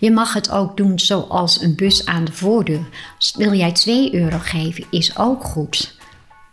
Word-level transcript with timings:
Je 0.00 0.10
mag 0.10 0.32
het 0.32 0.50
ook 0.50 0.76
doen 0.76 0.98
zoals 0.98 1.62
een 1.62 1.74
bus 1.76 2.06
aan 2.06 2.24
de 2.24 2.32
voordeur. 2.32 2.88
Wil 3.36 3.52
jij 3.52 3.72
2 3.72 4.14
euro 4.14 4.38
geven, 4.38 4.84
is 4.90 5.18
ook 5.18 5.44
goed. 5.44 5.98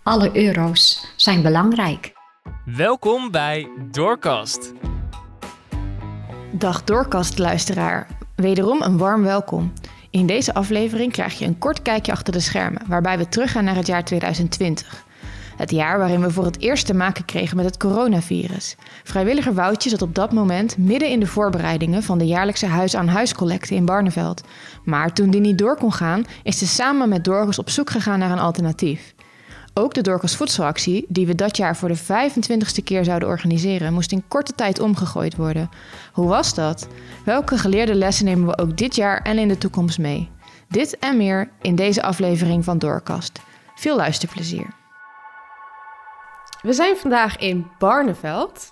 Alle 0.04 0.30
euro's 0.34 1.08
zijn 1.16 1.42
belangrijk. 1.42 2.14
Welkom 2.66 3.32
bij 3.32 3.70
Doorkast. 3.92 4.74
Dag 6.52 6.84
Doorkast-luisteraar. 6.84 8.08
Wederom 8.36 8.82
een 8.82 8.98
warm 8.98 9.24
welkom. 9.24 9.74
In 10.10 10.26
deze 10.26 10.54
aflevering 10.54 11.12
krijg 11.12 11.40
je 11.40 11.46
een 11.46 11.58
kort 11.58 11.82
kijkje 11.82 12.12
achter 12.12 12.34
de 12.34 12.40
schermen, 12.40 12.82
waarbij 12.88 13.18
we 13.18 13.30
teruggaan 13.30 13.64
naar 13.64 13.76
het 13.76 13.88
jaar 13.88 14.04
2020. 14.04 15.06
Het 15.58 15.72
jaar 15.72 15.98
waarin 15.98 16.22
we 16.22 16.32
voor 16.32 16.46
het 16.46 16.62
eerst 16.62 16.86
te 16.86 16.94
maken 16.94 17.26
kregen 17.26 17.56
met 17.56 17.66
het 17.66 17.78
coronavirus. 17.78 18.76
Vrijwilliger 19.04 19.54
Woutje 19.54 19.90
zat 19.90 20.02
op 20.02 20.16
dat 20.16 20.32
moment 20.32 20.78
midden 20.78 21.10
in 21.10 21.20
de 21.20 21.28
voorbereidingen 21.28 22.04
van 22.04 22.18
de 22.18 22.26
jaarlijkse 22.26 22.66
huis-aan-huis-collecte 22.66 23.76
in 23.76 23.86
Barneveld. 23.86 24.44
Maar 24.84 25.14
toen 25.14 25.30
die 25.30 25.42
niet 25.42 25.58
door 25.58 25.78
kon 25.78 25.94
gaan, 25.94 26.26
is 26.44 26.58
ze 26.58 26.68
samen 26.68 27.10
met 27.10 27.24
Dorcas 27.24 27.60
op 27.60 27.70
zoek 27.70 27.90
gegaan 27.90 28.20
naar 28.20 28.32
een 28.32 28.40
alternatief. 28.40 29.14
Ook 29.74 29.94
de 29.94 30.02
Dorcas 30.02 30.36
Voedselactie, 30.36 31.06
die 31.08 31.28
we 31.28 31.36
dat 31.36 31.58
jaar 31.58 31.76
voor 31.76 31.90
de 31.90 31.98
25ste 31.98 32.84
keer 32.84 33.04
zouden 33.04 33.28
organiseren, 33.28 33.94
moest 33.94 34.12
in 34.12 34.28
korte 34.28 34.56
tijd 34.56 34.80
omgegooid 34.80 35.36
worden. 35.36 35.70
Hoe 36.12 36.28
was 36.28 36.54
dat? 36.54 36.88
Welke 37.26 37.58
geleerde 37.58 37.96
lessen 37.96 38.26
nemen 38.26 38.48
we 38.48 38.58
ook 38.58 38.78
dit 38.78 38.96
jaar 38.96 39.22
en 39.22 39.38
in 39.38 39.48
de 39.48 39.58
toekomst 39.58 40.00
mee? 40.00 40.30
Dit 40.70 40.98
en 40.98 41.18
meer 41.18 41.50
in 41.62 41.76
deze 41.76 42.02
aflevering 42.02 42.64
van 42.64 42.78
Doorkast. 42.78 43.40
Veel 43.76 43.96
luisterplezier. 43.96 44.87
We 46.62 46.74
zijn 46.74 46.98
vandaag 46.98 47.38
in 47.38 47.68
Barneveld 47.80 48.72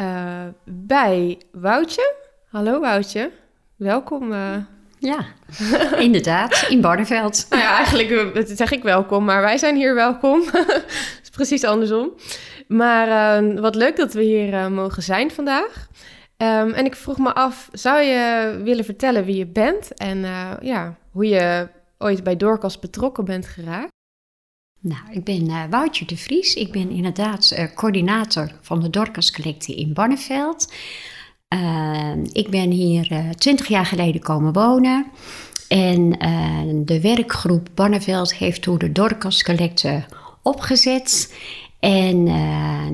uh, 0.00 0.42
bij 0.64 1.40
Woutje. 1.52 2.14
Hallo 2.50 2.80
Woutje, 2.80 3.30
welkom. 3.76 4.32
Uh... 4.32 4.56
Ja, 4.98 5.24
inderdaad, 5.98 6.66
in 6.68 6.80
Barneveld. 6.80 7.46
nou 7.50 7.62
ja, 7.62 7.76
eigenlijk 7.76 8.46
zeg 8.46 8.70
ik 8.70 8.82
welkom, 8.82 9.24
maar 9.24 9.40
wij 9.40 9.58
zijn 9.58 9.76
hier 9.76 9.94
welkom. 9.94 10.42
Het 10.52 11.20
is 11.22 11.30
precies 11.30 11.64
andersom. 11.64 12.12
Maar 12.68 13.42
uh, 13.42 13.60
wat 13.60 13.74
leuk 13.74 13.96
dat 13.96 14.12
we 14.12 14.22
hier 14.22 14.72
mogen 14.72 15.02
zijn 15.02 15.30
vandaag. 15.30 15.88
Um, 16.36 16.72
en 16.72 16.84
ik 16.84 16.96
vroeg 16.96 17.18
me 17.18 17.34
af, 17.34 17.68
zou 17.72 18.00
je 18.00 18.60
willen 18.64 18.84
vertellen 18.84 19.24
wie 19.24 19.36
je 19.36 19.46
bent 19.46 19.94
en 19.94 20.24
ja, 20.60 20.96
hoe 21.10 21.28
je 21.28 21.68
ooit 21.98 22.24
bij 22.24 22.36
Doorkast 22.36 22.80
betrokken 22.80 23.24
bent 23.24 23.46
geraakt? 23.46 23.93
Nou, 24.84 25.00
ik 25.10 25.24
ben 25.24 25.50
uh, 25.50 25.62
Woutje 25.70 26.04
de 26.04 26.16
Vries. 26.16 26.54
Ik 26.54 26.72
ben 26.72 26.90
inderdaad 26.90 27.54
uh, 27.58 27.64
coördinator 27.74 28.52
van 28.60 28.80
de 28.80 28.90
Dorcas 28.90 29.32
Collectie 29.32 29.76
in 29.76 29.92
Barneveld. 29.92 30.72
Uh, 31.48 32.12
ik 32.32 32.50
ben 32.50 32.70
hier 32.70 33.34
twintig 33.34 33.66
jaar 33.66 33.86
geleden 33.86 34.20
komen 34.20 34.52
wonen. 34.52 35.06
En 35.68 36.10
de 36.84 37.00
werkgroep 37.00 37.68
Barneveld 37.74 38.34
heeft 38.34 38.62
toen 38.62 38.78
de 38.78 38.92
Dorcas 38.92 39.42
Collecte 39.42 40.04
opgezet. 40.42 41.38
En 41.80 42.22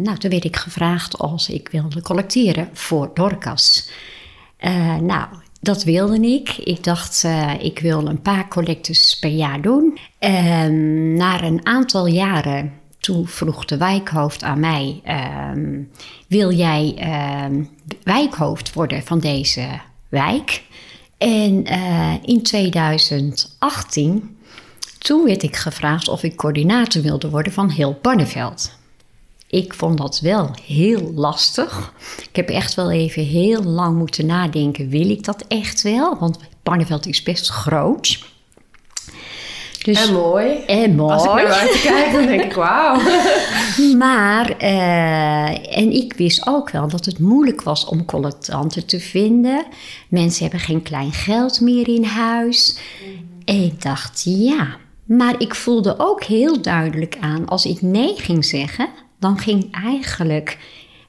nou, 0.02 0.16
toen 0.18 0.30
werd 0.30 0.44
ik 0.44 0.56
gevraagd 0.56 1.18
als 1.18 1.48
ik 1.48 1.68
wilde 1.68 2.02
collecteren 2.02 2.68
voor 2.72 3.10
Dorcas. 3.14 3.90
nou, 5.00 5.26
dat 5.60 5.84
wilde 5.84 6.20
ik. 6.20 6.56
Ik 6.56 6.84
dacht, 6.84 7.22
uh, 7.26 7.52
ik 7.58 7.78
wil 7.78 8.06
een 8.06 8.22
paar 8.22 8.48
collectes 8.48 9.18
per 9.20 9.30
jaar 9.30 9.60
doen. 9.60 9.98
Um, 10.18 11.12
na 11.14 11.42
een 11.42 11.66
aantal 11.66 12.06
jaren, 12.06 12.72
toen 12.98 13.26
vroeg 13.26 13.64
de 13.64 13.76
wijkhoofd 13.76 14.42
aan 14.42 14.60
mij: 14.60 15.00
um, 15.54 15.90
Wil 16.26 16.52
jij 16.52 16.94
um, 17.46 17.68
wijkhoofd 18.02 18.72
worden 18.72 19.02
van 19.02 19.20
deze 19.20 19.66
wijk? 20.08 20.62
En 21.18 21.72
uh, 21.72 22.14
in 22.22 22.42
2018, 22.42 24.36
toen 24.98 25.24
werd 25.24 25.42
ik 25.42 25.56
gevraagd 25.56 26.08
of 26.08 26.22
ik 26.22 26.36
coördinator 26.36 27.02
wilde 27.02 27.30
worden 27.30 27.52
van 27.52 27.70
heel 27.70 27.98
Barneveld. 28.02 28.78
Ik 29.50 29.74
vond 29.74 29.98
dat 29.98 30.20
wel 30.20 30.50
heel 30.66 31.12
lastig. 31.14 31.92
Ik 32.28 32.36
heb 32.36 32.48
echt 32.48 32.74
wel 32.74 32.90
even 32.90 33.24
heel 33.24 33.62
lang 33.62 33.98
moeten 33.98 34.26
nadenken: 34.26 34.88
wil 34.88 35.10
ik 35.10 35.24
dat 35.24 35.44
echt 35.48 35.82
wel? 35.82 36.18
Want 36.18 36.38
Barneveld 36.62 37.06
is 37.06 37.22
best 37.22 37.48
groot. 37.48 38.28
Dus, 39.84 40.06
en 40.06 40.12
mooi. 40.12 40.64
En 40.66 40.94
mooi. 40.94 41.12
Als 41.12 41.24
ik 41.24 41.32
naar 41.32 41.46
buiten 41.46 41.80
kijk, 41.90 42.12
dan 42.12 42.26
denk 42.26 42.42
ik, 42.42 42.52
wauw. 42.52 43.00
maar, 43.96 44.62
uh, 44.62 45.76
en 45.76 45.92
ik 45.92 46.12
wist 46.12 46.46
ook 46.46 46.70
wel 46.70 46.88
dat 46.88 47.04
het 47.04 47.18
moeilijk 47.18 47.62
was 47.62 47.84
om 47.84 48.04
collectanten 48.04 48.86
te 48.86 49.00
vinden. 49.00 49.64
Mensen 50.08 50.42
hebben 50.42 50.60
geen 50.60 50.82
klein 50.82 51.12
geld 51.12 51.60
meer 51.60 51.88
in 51.88 52.04
huis. 52.04 52.78
En 53.44 53.62
ik 53.62 53.82
dacht, 53.82 54.22
ja. 54.24 54.76
Maar 55.04 55.34
ik 55.38 55.54
voelde 55.54 55.94
ook 55.98 56.24
heel 56.24 56.62
duidelijk 56.62 57.16
aan, 57.20 57.46
als 57.48 57.64
ik 57.64 57.82
nee 57.82 58.14
ging 58.16 58.44
zeggen 58.44 58.88
dan 59.20 59.38
ging 59.38 59.74
eigenlijk 59.74 60.58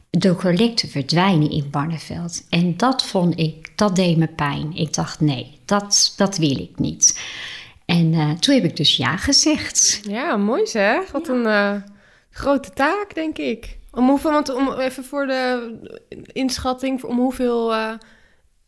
de 0.10 0.36
collecte 0.36 0.88
verdwijnen 0.88 1.50
in 1.50 1.70
Barneveld. 1.70 2.46
En 2.50 2.78
dat 2.78 3.04
vond 3.06 3.40
ik, 3.40 3.72
dat 3.76 3.96
deed 3.96 4.18
me 4.18 4.28
pijn. 4.28 4.76
Ik 4.76 4.94
dacht, 4.94 5.20
nee, 5.20 5.60
dat, 5.66 6.14
dat 6.18 6.38
wil 6.38 6.60
ik 6.60 6.80
niet. 6.80 7.20
En 7.86 8.14
uh, 8.14 8.32
toen 8.32 8.56
heb 8.56 8.64
ik 8.64 8.76
dus 8.76 8.98
ja 8.98 9.18
gezegd. 9.18 10.02
Ja, 10.04 10.38
mooi 10.38 10.68
zeg. 10.68 11.12
Wat 11.12 11.28
een 11.28 11.46
uh, 11.46 11.76
grote 12.30 12.70
taak, 12.74 13.14
denk 13.14 13.38
ik. 13.38 13.78
Om 13.92 14.10
hoeveel, 14.10 14.32
want 14.32 14.54
om 14.54 14.74
even 14.74 15.04
voor 15.04 15.28
de 15.28 15.74
inschatting, 16.34 17.04
om 17.04 17.18
hoeveel 17.18 17.74
uh, 17.74 17.92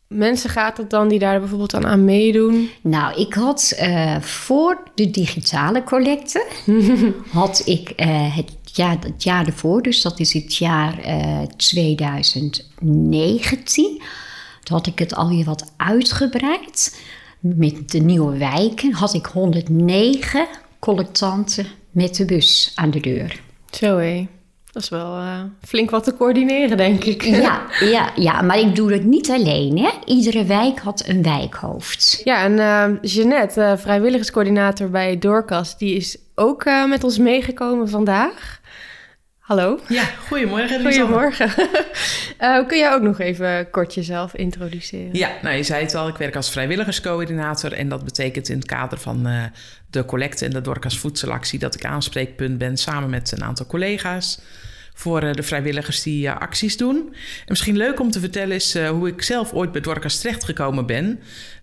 mensen 0.08 0.50
gaat 0.50 0.76
het 0.76 0.90
dan 0.90 1.08
die 1.08 1.18
daar 1.18 1.38
bijvoorbeeld 1.38 1.74
aan, 1.74 1.86
aan 1.86 2.04
meedoen? 2.04 2.70
Nou, 2.82 3.20
ik 3.20 3.34
had 3.34 3.82
voor 4.20 4.82
de 4.94 5.10
digitale 5.10 5.82
collecte, 5.82 6.46
had 7.32 7.62
ik 7.64 7.92
het 8.34 8.63
jaar, 8.76 8.96
het 9.00 9.22
jaar 9.22 9.46
ervoor, 9.46 9.82
dus 9.82 10.02
dat 10.02 10.20
is 10.20 10.32
het 10.32 10.56
jaar 10.56 11.06
uh, 11.06 11.40
2019. 11.56 14.02
Toen 14.62 14.76
had 14.76 14.86
ik 14.86 14.98
het 14.98 15.14
alweer 15.14 15.44
wat 15.44 15.72
uitgebreid. 15.76 17.02
Met 17.40 17.90
de 17.90 17.98
nieuwe 17.98 18.38
wijken 18.38 18.92
had 18.92 19.14
ik 19.14 19.26
109 19.26 20.46
collectanten 20.78 21.66
met 21.90 22.14
de 22.14 22.24
bus 22.24 22.72
aan 22.74 22.90
de 22.90 23.00
deur. 23.00 23.40
Zo 23.70 23.96
hé. 23.96 24.28
Dat 24.72 24.82
is 24.82 24.88
wel 24.88 25.16
uh, 25.16 25.40
flink 25.62 25.90
wat 25.90 26.04
te 26.04 26.16
coördineren, 26.16 26.76
denk 26.76 27.04
ik. 27.04 27.22
Ja, 27.22 27.66
ja, 27.94 28.12
ja, 28.16 28.42
maar 28.42 28.58
ik 28.58 28.76
doe 28.76 28.92
het 28.92 29.04
niet 29.04 29.30
alleen. 29.30 29.78
Hè. 29.78 29.90
Iedere 30.04 30.44
wijk 30.44 30.78
had 30.78 31.06
een 31.06 31.22
wijkhoofd. 31.22 32.20
Ja, 32.24 32.42
en 32.42 32.52
uh, 32.52 32.86
Jeannette, 33.02 33.60
uh, 33.60 33.72
vrijwilligerscoördinator 33.76 34.90
bij 34.90 35.18
Doorkast, 35.18 35.78
die 35.78 35.94
is 35.94 36.18
ook 36.34 36.64
met 36.88 37.04
ons 37.04 37.18
meegekomen 37.18 37.88
vandaag. 37.88 38.62
Hallo. 39.44 39.80
Ja, 39.88 40.04
goedemorgen. 40.04 40.80
Goedemorgen. 40.80 41.48
uh, 42.40 42.66
kun 42.68 42.78
jij 42.78 42.92
ook 42.92 43.02
nog 43.02 43.20
even 43.20 43.70
kort 43.70 43.94
jezelf 43.94 44.34
introduceren? 44.34 45.14
Ja, 45.14 45.30
nou 45.42 45.56
je 45.56 45.62
zei 45.62 45.82
het 45.82 45.94
al, 45.94 46.08
ik 46.08 46.16
werk 46.16 46.36
als 46.36 46.50
vrijwilligerscoördinator. 46.50 47.72
En 47.72 47.88
dat 47.88 48.04
betekent 48.04 48.48
in 48.48 48.56
het 48.56 48.66
kader 48.66 48.98
van 48.98 49.28
uh, 49.28 49.44
de 49.90 50.04
collecte 50.04 50.44
en 50.44 50.50
de 50.50 50.60
Dorcas 50.60 50.98
Voedselactie... 50.98 51.58
dat 51.58 51.74
ik 51.74 51.84
aanspreekpunt 51.84 52.58
ben 52.58 52.76
samen 52.76 53.10
met 53.10 53.32
een 53.32 53.44
aantal 53.44 53.66
collega's... 53.66 54.40
voor 54.94 55.22
uh, 55.22 55.32
de 55.32 55.42
vrijwilligers 55.42 56.02
die 56.02 56.30
acties 56.30 56.76
doen. 56.76 56.96
En 57.06 57.46
misschien 57.46 57.76
leuk 57.76 58.00
om 58.00 58.10
te 58.10 58.20
vertellen 58.20 58.54
is 58.54 58.78
hoe 58.78 59.08
ik 59.08 59.22
zelf 59.22 59.52
ooit 59.52 59.72
bij 59.72 59.80
Dorcas 59.80 60.20
terechtgekomen 60.20 60.86
ben... 60.86 61.20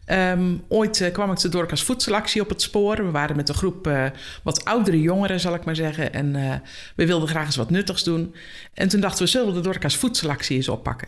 Um, 0.08 0.64
ooit 0.68 1.00
uh, 1.00 1.12
kwam 1.12 1.32
ik 1.32 1.40
de 1.40 1.50
Dorcas 1.50 1.84
Voedselactie 1.84 2.42
op 2.42 2.50
het 2.50 2.62
spoor. 2.62 2.96
We 2.96 3.12
waren 3.12 3.36
met 3.36 3.50
een 3.50 3.56
groep 3.56 3.88
uh, 3.88 4.06
wat 4.44 4.66
oudere 4.66 5.02
jongeren, 5.02 5.40
zal 5.40 5.54
ik 5.54 5.66
maar 5.66 5.76
zeggen. 5.76 6.14
En 6.14 6.36
uh, 6.36 6.54
we 6.96 7.06
wilden 7.06 7.28
graag 7.30 7.46
eens 7.46 7.56
wat 7.56 7.70
nuttigs 7.70 8.04
doen. 8.04 8.36
En 8.74 8.88
toen 8.88 9.02
dachten 9.02 9.24
we, 9.24 9.30
zullen 9.30 9.48
we 9.48 9.54
de 9.54 9.62
Dorcas 9.62 9.98
Voedselactie 9.98 10.56
eens 10.56 10.70
oppakken? 10.70 11.08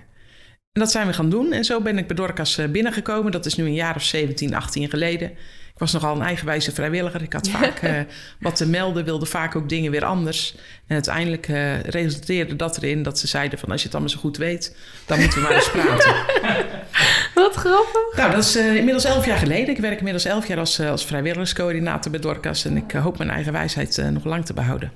En 0.71 0.81
dat 0.81 0.91
zijn 0.91 1.07
we 1.07 1.13
gaan 1.13 1.29
doen. 1.29 1.51
En 1.51 1.65
zo 1.65 1.81
ben 1.81 1.97
ik 1.97 2.07
bij 2.07 2.15
Dorcas 2.15 2.59
binnengekomen. 2.71 3.31
Dat 3.31 3.45
is 3.45 3.55
nu 3.55 3.65
een 3.65 3.73
jaar 3.73 3.95
of 3.95 4.03
17, 4.03 4.55
18 4.55 4.89
geleden. 4.89 5.29
Ik 5.73 5.79
was 5.79 5.91
nogal 5.91 6.15
een 6.15 6.21
eigenwijze 6.21 6.71
vrijwilliger. 6.71 7.21
Ik 7.21 7.33
had 7.33 7.49
vaak 7.59 7.81
uh, 7.81 7.99
wat 8.39 8.55
te 8.55 8.67
melden, 8.67 9.05
wilde 9.05 9.25
vaak 9.25 9.55
ook 9.55 9.69
dingen 9.69 9.91
weer 9.91 10.05
anders. 10.05 10.55
En 10.87 10.93
uiteindelijk 10.93 11.47
uh, 11.47 11.79
resulteerde 11.79 12.55
dat 12.55 12.77
erin 12.77 13.03
dat 13.03 13.19
ze 13.19 13.27
zeiden 13.27 13.59
van... 13.59 13.71
als 13.71 13.79
je 13.79 13.85
het 13.85 13.95
allemaal 13.95 14.13
zo 14.13 14.19
goed 14.19 14.37
weet, 14.37 14.75
dan 15.05 15.19
moeten 15.19 15.41
we 15.41 15.43
maar 15.43 15.55
eens 15.55 15.71
praten. 15.71 16.15
wat 17.33 17.55
grappig. 17.55 18.15
Nou, 18.15 18.31
dat 18.31 18.43
is 18.43 18.55
uh, 18.55 18.75
inmiddels 18.75 19.05
elf 19.05 19.25
jaar 19.25 19.37
geleden. 19.37 19.69
Ik 19.69 19.77
werk 19.77 19.97
inmiddels 19.97 20.25
elf 20.25 20.47
jaar 20.47 20.59
als, 20.59 20.79
als 20.79 21.05
vrijwilligerscoördinator 21.05 22.11
bij 22.11 22.19
Dorcas. 22.19 22.65
En 22.65 22.77
ik 22.77 22.91
hoop 22.91 23.17
mijn 23.17 23.29
eigen 23.29 23.53
wijsheid 23.53 24.03
nog 24.11 24.23
lang 24.25 24.45
te 24.45 24.53
behouden. 24.53 24.91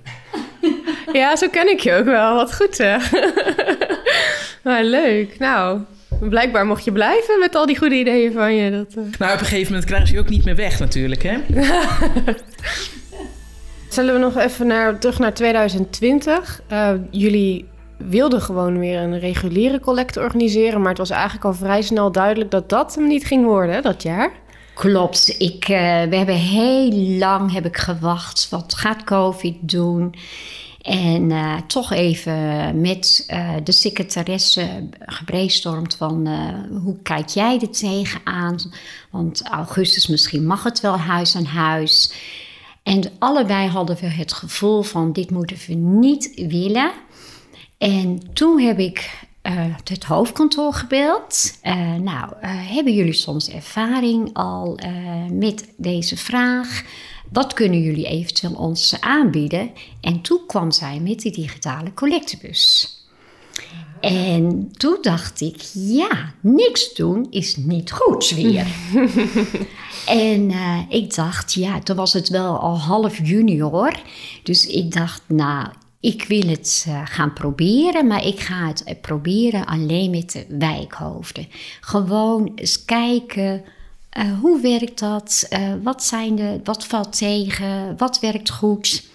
ja, 1.13 1.35
zo 1.35 1.47
ken 1.49 1.69
ik 1.69 1.79
je 1.79 1.93
ook 1.93 2.05
wel. 2.05 2.35
Wat 2.35 2.55
goed 2.55 2.75
zeg. 2.75 3.11
maar 4.63 4.83
leuk. 4.83 5.39
Nou, 5.39 5.81
Blijkbaar 6.19 6.65
mocht 6.65 6.83
je 6.83 6.91
blijven 6.91 7.39
met 7.39 7.55
al 7.55 7.65
die 7.65 7.77
goede 7.77 7.95
ideeën 7.95 8.31
van 8.31 8.55
je. 8.55 8.71
Dat, 8.71 8.95
uh... 8.97 9.03
Nou, 9.19 9.33
op 9.33 9.39
een 9.39 9.45
gegeven 9.45 9.71
moment 9.71 9.85
krijgen 9.85 10.07
ze 10.07 10.13
je 10.13 10.19
ook 10.19 10.29
niet 10.29 10.45
meer 10.45 10.55
weg 10.55 10.79
natuurlijk, 10.79 11.23
hè? 11.23 11.37
Zullen 13.89 14.13
we 14.13 14.19
nog 14.19 14.37
even 14.37 14.67
naar, 14.67 14.99
terug 14.99 15.19
naar 15.19 15.33
2020? 15.33 16.61
Uh, 16.71 16.91
jullie 17.11 17.65
wilde 17.97 18.41
gewoon 18.41 18.79
weer 18.79 18.99
een 18.99 19.19
reguliere 19.19 19.79
collecte 19.79 20.19
organiseren. 20.19 20.79
Maar 20.79 20.89
het 20.89 20.97
was 20.97 21.09
eigenlijk 21.09 21.45
al 21.45 21.53
vrij 21.53 21.81
snel 21.81 22.11
duidelijk 22.11 22.51
dat 22.51 22.69
dat 22.69 22.95
hem 22.95 23.07
niet 23.07 23.25
ging 23.25 23.45
worden 23.45 23.83
dat 23.83 24.03
jaar. 24.03 24.31
Klopt. 24.73 25.35
Ik, 25.37 25.69
uh, 25.69 25.77
we 26.03 26.15
hebben 26.15 26.35
heel 26.35 26.91
lang 26.93 27.53
heb 27.53 27.65
ik 27.65 27.77
gewacht. 27.77 28.47
Wat 28.49 28.73
gaat 28.75 29.03
COVID 29.03 29.55
doen? 29.61 30.15
En 30.81 31.29
uh, 31.29 31.55
toch 31.67 31.91
even 31.91 32.81
met 32.81 33.27
uh, 33.33 33.49
de 33.63 33.71
secretaresse 33.71 34.89
gebrainstormd 34.99 35.95
van 35.95 36.27
hoe 36.83 36.95
kijk 37.03 37.27
jij 37.27 37.59
er 37.61 37.69
tegenaan? 37.69 38.55
Want 39.11 39.43
augustus 39.43 40.07
misschien 40.07 40.45
mag 40.45 40.63
het 40.63 40.79
wel 40.79 40.97
huis 40.97 41.35
aan 41.35 41.45
huis. 41.45 42.13
En 42.83 43.03
allebei 43.19 43.67
hadden 43.67 43.97
we 43.99 44.05
het 44.05 44.33
gevoel 44.33 44.81
van 44.81 45.13
dit 45.13 45.31
moeten 45.31 45.57
we 45.67 45.73
niet 45.73 46.31
willen. 46.47 46.91
En 47.77 48.33
toen 48.33 48.59
heb 48.59 48.79
ik 48.79 49.27
uh, 49.43 49.75
het 49.83 50.03
hoofdkantoor 50.03 50.73
gebeld. 50.73 51.59
Uh, 51.63 51.93
nou, 51.95 52.33
uh, 52.41 52.49
hebben 52.71 52.93
jullie 52.93 53.13
soms 53.13 53.49
ervaring 53.49 54.29
al 54.33 54.79
met 55.31 55.73
deze 55.77 56.17
vraag? 56.17 56.83
Wat 57.31 57.53
kunnen 57.53 57.81
jullie 57.81 58.07
eventueel 58.07 58.53
ons 58.53 59.01
aanbieden? 59.01 59.71
En 60.01 60.21
toen 60.21 60.39
kwam 60.47 60.71
zij 60.71 60.99
met 60.99 61.19
die 61.19 61.31
digitale 61.31 61.93
collectebus. 61.93 62.91
En 64.01 64.71
toen 64.77 64.97
dacht 65.01 65.41
ik, 65.41 65.61
ja, 65.73 66.33
niks 66.41 66.93
doen 66.93 67.27
is 67.29 67.55
niet 67.55 67.91
goed 67.91 68.29
weer. 68.29 68.67
en 70.05 70.51
ik 70.89 71.15
dacht, 71.15 71.53
ja, 71.53 71.79
toen 71.79 71.95
was 71.95 72.13
het 72.13 72.29
wel 72.29 72.59
al 72.59 72.79
half 72.79 73.27
juni 73.27 73.61
hoor. 73.61 73.99
Dus 74.43 74.67
ik 74.67 74.91
dacht, 74.93 75.21
nou, 75.27 75.67
ik 75.99 76.23
wil 76.23 76.47
het 76.47 76.85
uh, 76.87 77.01
gaan 77.05 77.33
proberen, 77.33 78.07
maar 78.07 78.25
ik 78.25 78.39
ga 78.39 78.67
het 78.67 78.83
uh, 78.87 78.93
proberen 79.01 79.65
alleen 79.65 80.09
met 80.09 80.31
de 80.31 80.45
wijkhoofden. 80.57 81.47
Gewoon 81.81 82.51
eens 82.55 82.85
kijken, 82.85 83.63
uh, 84.17 84.39
hoe 84.39 84.61
werkt 84.61 84.99
dat? 84.99 85.47
wat, 85.83 86.03
zijn 86.03 86.35
de, 86.35 86.59
wat 86.63 86.85
valt 86.85 87.17
tegen? 87.17 87.97
Wat 87.97 88.19
werkt 88.19 88.49
goed? 88.49 89.05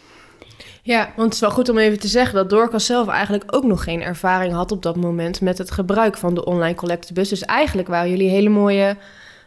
Ja, 0.85 1.13
want 1.17 1.25
het 1.25 1.33
is 1.33 1.41
wel 1.41 1.51
goed 1.51 1.69
om 1.69 1.79
even 1.79 2.01
te 2.01 2.09
zeggen 2.09 2.35
dat 2.35 2.51
Dorcas 2.51 2.87
zelf 2.87 3.09
eigenlijk 3.09 3.45
ook 3.47 3.65
nog 3.65 3.85
geen 3.85 4.03
ervaring 4.03 4.53
had 4.53 4.73
op 4.73 4.83
dat 4.83 4.97
moment 4.97 5.41
met 5.41 5.59
het 5.59 5.71
gebruik 5.71 6.17
van 6.17 6.35
de 6.35 6.45
online 6.45 6.75
collectebus. 6.75 7.29
Dus 7.29 7.43
eigenlijk 7.43 7.89
waren 7.89 8.11
jullie 8.11 8.29
hele 8.29 8.49
mooie 8.49 8.97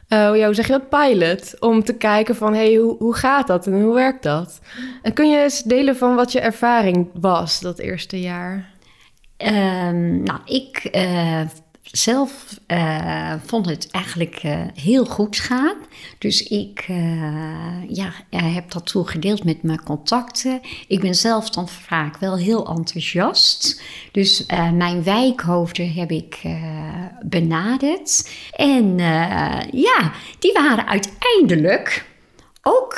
uh, 0.09 0.35
ja, 0.35 0.45
hoe 0.45 0.53
zeg 0.53 0.67
je 0.67 0.71
dat, 0.71 0.89
pilot. 0.89 1.59
Om 1.59 1.83
te 1.83 1.93
kijken 1.93 2.35
van, 2.35 2.53
hey, 2.53 2.75
hoe, 2.75 2.95
hoe 2.97 3.15
gaat 3.15 3.47
dat 3.47 3.67
en 3.67 3.81
hoe 3.81 3.93
werkt 3.93 4.23
dat? 4.23 4.59
En 5.01 5.13
kun 5.13 5.29
je 5.29 5.41
eens 5.41 5.63
delen 5.63 5.95
van 5.95 6.15
wat 6.15 6.31
je 6.31 6.39
ervaring 6.39 7.09
was 7.13 7.59
dat 7.59 7.79
eerste 7.79 8.21
jaar? 8.21 8.73
Um, 9.37 10.23
nou, 10.23 10.39
ik 10.45 10.89
uh, 10.95 11.41
zelf 11.91 12.59
uh, 12.67 13.33
vond 13.45 13.65
het 13.65 13.87
eigenlijk 13.91 14.43
uh, 14.43 14.59
heel 14.73 15.05
goed 15.05 15.37
gaan. 15.37 15.75
Dus 16.17 16.43
ik 16.43 16.85
uh, 16.89 17.89
ja, 17.89 18.11
heb 18.29 18.71
dat 18.71 18.85
toegedeeld 18.85 19.43
met 19.43 19.63
mijn 19.63 19.83
contacten. 19.83 20.61
Ik 20.87 20.99
ben 20.99 21.15
zelf 21.15 21.49
dan 21.49 21.69
vaak 21.69 22.17
wel 22.17 22.37
heel 22.37 22.67
enthousiast. 22.67 23.81
Dus 24.11 24.45
mijn 24.73 25.03
wijkhoofden 25.03 25.93
heb 25.93 26.11
ik 26.11 26.41
benaderd. 27.21 28.29
En 28.51 28.97
ja, 29.71 30.11
die 30.39 30.53
waren 30.53 30.87
uiteindelijk 30.87 32.05
ook 32.61 32.93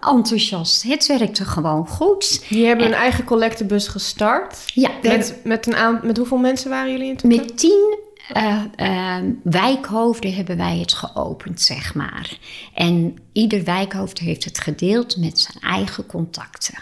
enthousiast. 0.00 0.82
Het 0.82 1.06
werkte 1.06 1.44
gewoon 1.44 1.88
goed. 1.88 2.44
Die 2.48 2.66
hebben 2.66 2.86
een 2.86 2.92
eigen 2.92 3.24
collectebus 3.24 3.88
gestart. 3.88 4.62
Ja. 4.66 4.90
Met, 5.02 5.40
met, 5.44 5.66
een 5.66 5.98
met 6.02 6.16
hoeveel 6.16 6.38
mensen 6.38 6.70
waren 6.70 6.90
jullie 6.90 7.08
in 7.08 7.16
totaal? 7.16 7.38
Met 7.38 7.58
tien 7.58 8.02
uh, 8.36 8.62
uh, 8.76 9.16
wijkhoofden 9.42 10.34
hebben 10.34 10.56
wij 10.56 10.78
het 10.78 10.92
geopend, 10.92 11.60
zeg 11.60 11.94
maar. 11.94 12.38
En 12.74 13.16
ieder 13.32 13.64
wijkhoofd 13.64 14.18
heeft 14.18 14.44
het 14.44 14.58
gedeeld 14.58 15.16
met 15.16 15.38
zijn 15.38 15.58
eigen 15.60 16.06
contacten. 16.06 16.78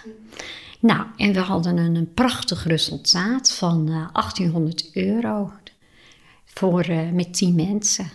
Nou, 0.80 1.06
en 1.16 1.32
we 1.32 1.40
hadden 1.40 1.76
een, 1.76 2.14
prachtig 2.14 2.66
resultaat 2.66 3.52
van 3.52 3.88
uh, 3.88 4.08
1800 4.12 4.90
euro 4.92 5.52
voor, 6.44 6.86
met 7.12 7.34
10 7.34 7.54
mensen. 7.54 8.10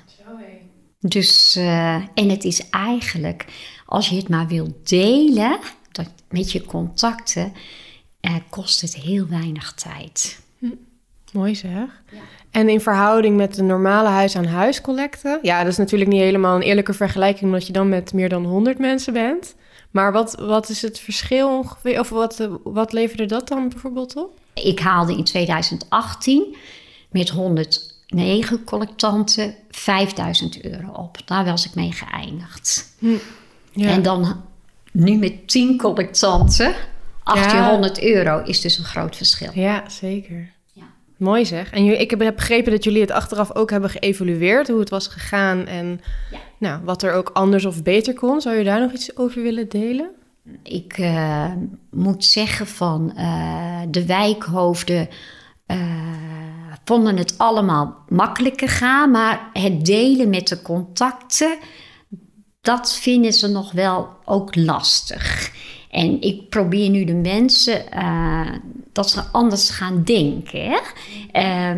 Dus, 1.00 1.56
eh, 1.56 1.95
en 1.95 2.29
het 2.29 2.44
is 2.44 2.69
eigenlijk, 2.69 3.45
als 3.85 4.09
je 4.09 4.15
het 4.15 4.29
maar 4.29 4.47
wilt 4.47 4.89
delen 4.89 5.59
met 6.29 6.51
je 6.51 6.65
contacten, 6.65 7.53
kost 8.50 8.81
het 8.81 8.95
heel 8.95 9.27
weinig 9.27 9.74
tijd. 9.74 10.39
Mooi 11.33 11.56
zeg. 11.56 11.71
Ja. 11.71 12.19
En 12.51 12.69
in 12.69 12.81
verhouding 12.81 13.38
met 13.38 13.56
de 13.56 13.63
normale 13.63 14.09
huis-aan-huis 14.09 14.81
collecte. 14.81 15.39
Ja, 15.41 15.63
dat 15.63 15.71
is 15.71 15.77
natuurlijk 15.77 16.12
niet 16.12 16.21
helemaal 16.21 16.56
een 16.56 16.62
eerlijke 16.62 16.94
vergelijking, 16.94 17.45
omdat 17.45 17.68
je 17.68 17.74
dan 17.74 17.89
met 17.89 18.13
meer 18.13 18.29
dan 18.29 18.45
100 18.45 18.79
mensen 18.79 19.13
bent. 19.13 19.56
Maar 19.91 20.12
wat, 20.12 20.35
wat 20.39 20.69
is 20.69 20.81
het 20.81 21.00
verschil 21.00 21.57
ongeveer? 21.57 22.00
Of 22.00 22.09
wat, 22.09 22.50
wat 22.63 22.94
leverde 22.94 23.25
dat 23.25 23.47
dan 23.47 23.69
bijvoorbeeld 23.69 24.15
op? 24.15 24.39
Ik 24.53 24.79
haalde 24.79 25.18
in 25.18 25.24
2018 25.24 26.56
met 27.09 27.29
109 27.29 28.63
collectanten 28.63 29.56
5000 29.69 30.62
euro 30.62 30.91
op. 30.91 31.18
Daar 31.25 31.45
was 31.45 31.65
ik 31.65 31.75
mee 31.75 31.91
geëindigd. 31.91 32.95
Hm. 33.00 33.07
Ja. 33.71 33.89
En 33.89 34.01
dan 34.01 34.44
nu 34.91 35.18
met 35.18 35.47
10 35.47 35.77
collectanten 35.77 36.75
1800 37.24 37.97
ja. 37.97 38.03
euro 38.03 38.44
is 38.44 38.62
dus 38.62 38.77
een 38.77 38.85
groot 38.85 39.15
verschil. 39.15 39.51
Ja, 39.53 39.89
zeker. 39.89 40.56
Mooi 41.18 41.46
zeg. 41.46 41.69
En 41.72 42.00
ik 42.00 42.10
heb 42.10 42.34
begrepen 42.36 42.72
dat 42.72 42.84
jullie 42.84 43.02
het 43.02 43.12
achteraf 43.12 43.56
ook 43.56 43.69
hebben 43.69 43.90
geëvalueerd, 43.90 44.68
hoe 44.68 44.80
het 44.80 44.90
was 44.90 45.08
gegaan 45.08 45.66
en 45.66 46.02
ja. 46.31 46.38
nou, 46.58 46.81
wat 46.84 47.04
er 47.04 47.14
ook 47.14 47.30
anders 47.34 47.66
of 47.66 47.84
beter 47.84 48.14
kon. 48.14 48.42
Zou 48.42 48.56
je 48.56 48.64
daar 48.64 48.80
nog 48.80 48.92
iets 48.92 49.18
over 49.18 49.42
willen 49.42 49.69
delen? 49.69 50.10
Ik 50.64 50.98
uh, 50.98 51.52
moet 51.92 52.25
zeggen 52.25 52.68
van 52.68 53.14
uh, 53.18 53.81
de 53.90 54.06
wijkhoofden 54.06 55.10
uh, 55.68 55.78
vonden 56.84 57.18
het 57.18 57.38
allemaal 57.38 57.96
makkelijker 58.08 58.70
gaan, 58.70 59.12
maar 59.12 59.50
het 59.54 59.86
delen 59.86 60.30
met 60.30 60.48
de 60.48 60.62
contacten, 60.62 61.58
dat 62.62 62.94
vinden 62.94 63.34
ze 63.34 63.48
nog 63.48 63.72
wel 63.72 64.10
ook 64.25 64.56
lastig. 64.56 65.52
En 65.98 66.22
ik 66.22 66.50
probeer 66.50 66.90
nu 66.90 67.04
de 67.04 67.14
mensen 67.14 67.84
uh, 67.94 68.52
dat 68.92 69.10
ze 69.10 69.22
anders 69.22 69.70
gaan 69.70 70.04
denken. 70.04 70.82
Uh, 71.34 71.70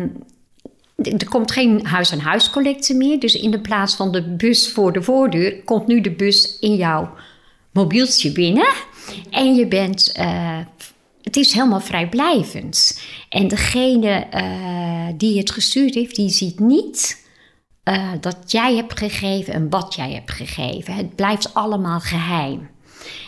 er 0.94 1.28
komt 1.28 1.50
geen 1.50 1.86
huis-aan-huis 1.86 2.50
collecte 2.50 2.94
meer. 2.94 3.20
Dus 3.20 3.34
in 3.34 3.50
de 3.50 3.60
plaats 3.60 3.94
van 3.94 4.12
de 4.12 4.22
bus 4.22 4.72
voor 4.72 4.92
de 4.92 5.02
voordeur, 5.02 5.62
komt 5.64 5.86
nu 5.86 6.00
de 6.00 6.10
bus 6.10 6.58
in 6.58 6.76
jouw 6.76 7.14
mobieltje 7.72 8.32
binnen. 8.32 8.68
En 9.30 9.54
je 9.54 9.66
bent. 9.66 10.12
Uh, 10.18 10.58
het 11.22 11.36
is 11.36 11.52
helemaal 11.52 11.80
vrijblijvend. 11.80 13.02
En 13.28 13.48
degene 13.48 14.26
uh, 14.34 15.06
die 15.16 15.38
het 15.38 15.50
gestuurd 15.50 15.94
heeft, 15.94 16.16
die 16.16 16.28
ziet 16.30 16.58
niet 16.58 17.28
dat 18.20 18.36
jij 18.46 18.74
hebt 18.74 18.98
gegeven 18.98 19.52
en 19.54 19.70
wat 19.70 19.94
jij 19.94 20.12
hebt 20.12 20.30
gegeven. 20.30 20.94
Het 20.94 21.14
blijft 21.14 21.54
allemaal 21.54 22.00
geheim. 22.00 22.68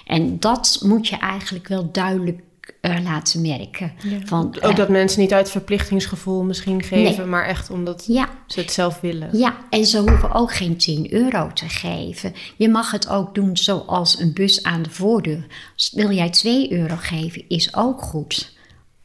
En 0.07 0.39
dat 0.39 0.81
moet 0.85 1.09
je 1.09 1.17
eigenlijk 1.17 1.69
wel 1.69 1.91
duidelijk 1.93 2.41
uh, 2.83 2.97
laten 3.03 3.41
merken. 3.41 3.93
Van, 4.25 4.47
Ook 4.47 4.71
uh, 4.71 4.77
dat 4.77 4.89
mensen 4.89 5.21
niet 5.21 5.33
uit 5.33 5.51
verplichtingsgevoel 5.51 6.43
misschien 6.43 6.83
geven, 6.83 7.17
nee. 7.17 7.27
maar 7.27 7.47
echt 7.47 7.71
omdat 7.71 8.05
ja. 8.07 8.29
ze 8.47 8.61
het 8.61 8.73
zelf 8.73 9.01
willen. 9.01 9.39
Ja, 9.39 9.57
en 9.71 9.87
ze 9.87 9.99
hoeven 9.99 10.33
ook 10.33 10.55
geen 10.55 10.77
10 10.77 11.13
euro 11.13 11.51
te 11.53 11.69
geven. 11.69 12.35
Je 12.57 12.69
mag 12.69 12.91
het 12.91 13.09
ook 13.09 13.35
doen 13.35 13.57
zoals 13.57 14.21
een 14.21 14.33
bus 14.33 14.63
aan 14.63 14.83
de 14.83 14.91
voordeur. 14.91 15.47
Wil 15.93 16.11
jij 16.11 16.31
2 16.31 16.73
euro 16.73 16.97
geven, 16.99 17.45
is 17.49 17.75
ook 17.77 18.03
goed. 18.03 18.53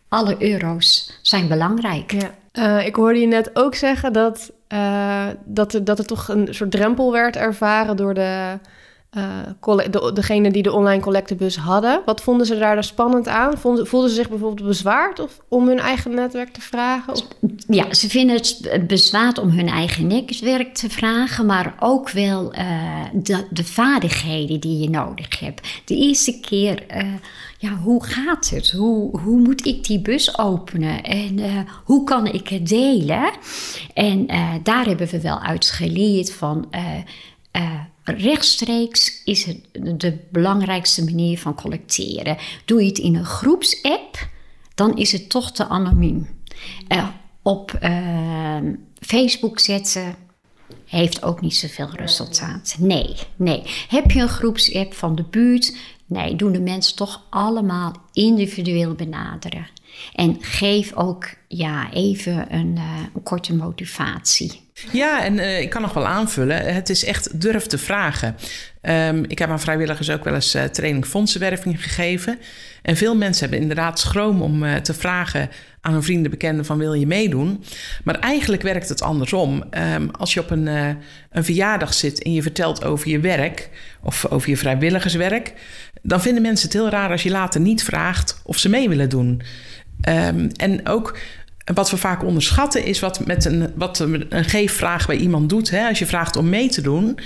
Alle 0.07 0.35
euro's 0.39 1.19
zijn 1.21 1.47
belangrijk. 1.47 2.11
Ja. 2.11 2.35
Uh, 2.53 2.85
ik 2.85 2.95
hoorde 2.95 3.19
je 3.19 3.27
net 3.27 3.49
ook 3.53 3.75
zeggen 3.75 4.13
dat, 4.13 4.51
dat, 5.45 5.73
er, 5.73 5.83
dat 5.83 5.99
er 5.99 6.05
toch 6.05 6.27
een 6.27 6.47
soort 6.51 6.71
drempel 6.71 7.11
werd 7.11 7.35
ervaren 7.35 7.95
door 7.95 8.13
de 8.13 8.59
uh, 9.13 9.77
de, 9.89 10.11
degene 10.13 10.51
die 10.51 10.63
de 10.63 10.71
online 10.71 11.01
collectebus 11.01 11.57
hadden. 11.57 12.01
Wat 12.05 12.21
vonden 12.21 12.45
ze 12.45 12.57
daar 12.57 12.83
spannend 12.83 13.27
aan? 13.27 13.57
Vonden, 13.57 13.87
voelden 13.87 14.09
ze 14.09 14.15
zich 14.15 14.29
bijvoorbeeld 14.29 14.67
bezwaard 14.67 15.19
of, 15.19 15.39
om 15.47 15.67
hun 15.67 15.79
eigen 15.79 16.13
netwerk 16.13 16.53
te 16.53 16.61
vragen? 16.61 17.13
Of? 17.13 17.27
Ja, 17.67 17.93
ze 17.93 18.09
vinden 18.09 18.35
het 18.35 18.87
bezwaard 18.87 19.37
om 19.37 19.49
hun 19.49 19.67
eigen 19.67 20.07
netwerk 20.07 20.73
te 20.73 20.89
vragen, 20.89 21.45
maar 21.45 21.75
ook 21.79 22.09
wel 22.09 22.55
uh, 22.55 23.03
de, 23.13 23.47
de, 23.49 23.63
vaardigheden 23.63 24.59
die 24.59 24.79
je 24.79 24.89
nodig 24.89 25.39
hebt. 25.39 25.67
De 25.85 25.95
eerste 25.95 26.39
keer, 26.39 26.83
uh, 26.97 27.13
ja, 27.57 27.69
hoe 27.69 28.03
gaat 28.05 28.49
het? 28.49 28.71
Hoe, 28.71 29.19
hoe 29.19 29.39
moet 29.39 29.65
ik 29.65 29.83
die 29.83 30.01
bus 30.01 30.37
openen? 30.37 31.03
En 31.03 31.39
hoe 31.83 32.03
kan 32.03 32.27
ik 32.27 32.47
het 32.47 32.67
delen? 32.67 33.29
En 33.93 34.27
daar 34.63 34.85
hebben 34.85 35.07
we 35.07 35.21
wel 35.21 35.39
uit 35.39 35.65
geleerd 35.65 36.33
van 36.33 36.69
rechtstreeks 38.07 39.21
is 39.23 39.45
het 39.45 39.59
de 39.99 40.17
belangrijkste 40.31 41.03
manier 41.03 41.39
van 41.39 41.55
collecteren. 41.55 42.37
Doe 42.65 42.81
je 42.81 42.87
het 42.87 42.97
in 42.97 43.15
een 43.15 43.25
groepsapp, 43.25 44.27
dan 44.75 44.97
is 44.97 45.11
het 45.11 45.29
toch 45.29 45.51
te 45.51 45.67
anoniem. 45.67 46.27
Eh, 46.87 47.07
op 47.41 47.73
eh, 47.73 48.57
Facebook 48.99 49.59
zetten 49.59 50.15
heeft 50.85 51.23
ook 51.23 51.41
niet 51.41 51.55
zoveel 51.55 51.89
resultaat. 51.91 52.75
Nee, 52.79 53.15
nee. 53.35 53.61
Heb 53.87 54.11
je 54.11 54.21
een 54.21 54.29
groepsapp 54.29 54.93
van 54.93 55.15
de 55.15 55.23
buurt? 55.23 55.75
Nee, 56.05 56.35
doen 56.35 56.51
de 56.51 56.61
mensen 56.61 56.95
toch 56.95 57.23
allemaal 57.29 57.95
individueel 58.13 58.93
benaderen. 58.93 59.67
En 60.13 60.37
geef 60.39 60.93
ook 60.93 61.29
ja, 61.47 61.91
even 61.91 62.53
een, 62.55 62.75
uh, 62.75 62.99
een 63.13 63.23
korte 63.23 63.55
motivatie. 63.55 64.66
Ja, 64.91 65.23
en 65.23 65.37
uh, 65.37 65.61
ik 65.61 65.69
kan 65.69 65.81
nog 65.81 65.93
wel 65.93 66.07
aanvullen. 66.07 66.73
Het 66.73 66.89
is 66.89 67.05
echt 67.05 67.41
durf 67.41 67.65
te 67.65 67.77
vragen. 67.77 68.35
Um, 68.81 69.23
ik 69.27 69.39
heb 69.39 69.49
aan 69.49 69.59
vrijwilligers 69.59 70.09
ook 70.09 70.23
wel 70.23 70.33
eens 70.33 70.55
uh, 70.55 70.63
training 70.63 71.05
fondsenwerving 71.05 71.83
gegeven. 71.83 72.39
En 72.81 72.97
veel 72.97 73.15
mensen 73.15 73.41
hebben 73.41 73.59
inderdaad 73.59 73.99
schroom 73.99 74.41
om 74.41 74.63
uh, 74.63 74.75
te 74.75 74.93
vragen 74.93 75.49
aan 75.81 75.93
hun 75.93 76.03
vrienden, 76.03 76.31
bekenden 76.31 76.65
van 76.65 76.77
wil 76.77 76.93
je 76.93 77.07
meedoen. 77.07 77.63
Maar 78.03 78.19
eigenlijk 78.19 78.61
werkt 78.61 78.89
het 78.89 79.01
andersom. 79.01 79.63
Um, 79.93 80.09
als 80.11 80.33
je 80.33 80.39
op 80.39 80.49
een, 80.49 80.67
een 80.67 81.43
verjaardag 81.43 81.93
zit 81.93 82.23
en 82.23 82.33
je 82.33 82.41
vertelt 82.41 82.83
over 82.83 83.09
je 83.09 83.19
werk 83.19 83.69
of 84.01 84.25
over 84.25 84.49
je 84.49 84.57
vrijwilligerswerk, 84.57 85.53
dan 86.01 86.21
vinden 86.21 86.41
mensen 86.41 86.67
het 86.67 86.77
heel 86.77 86.89
raar 86.89 87.11
als 87.11 87.23
je 87.23 87.29
later 87.29 87.61
niet 87.61 87.83
vraagt 87.83 88.41
of 88.43 88.57
ze 88.57 88.69
mee 88.69 88.89
willen 88.89 89.09
doen. 89.09 89.41
Um, 90.09 90.47
en 90.57 90.87
ook 90.87 91.17
wat 91.73 91.89
we 91.89 91.97
vaak 91.97 92.23
onderschatten 92.23 92.83
is 92.85 92.99
wat, 92.99 93.25
met 93.25 93.45
een, 93.45 93.71
wat 93.75 93.99
een 93.99 94.25
geefvraag 94.29 95.07
bij 95.07 95.17
iemand 95.17 95.49
doet. 95.49 95.69
Hè? 95.69 95.87
Als 95.87 95.99
je 95.99 96.05
vraagt 96.05 96.35
om 96.35 96.49
mee 96.49 96.69
te 96.69 96.81
doen. 96.81 97.19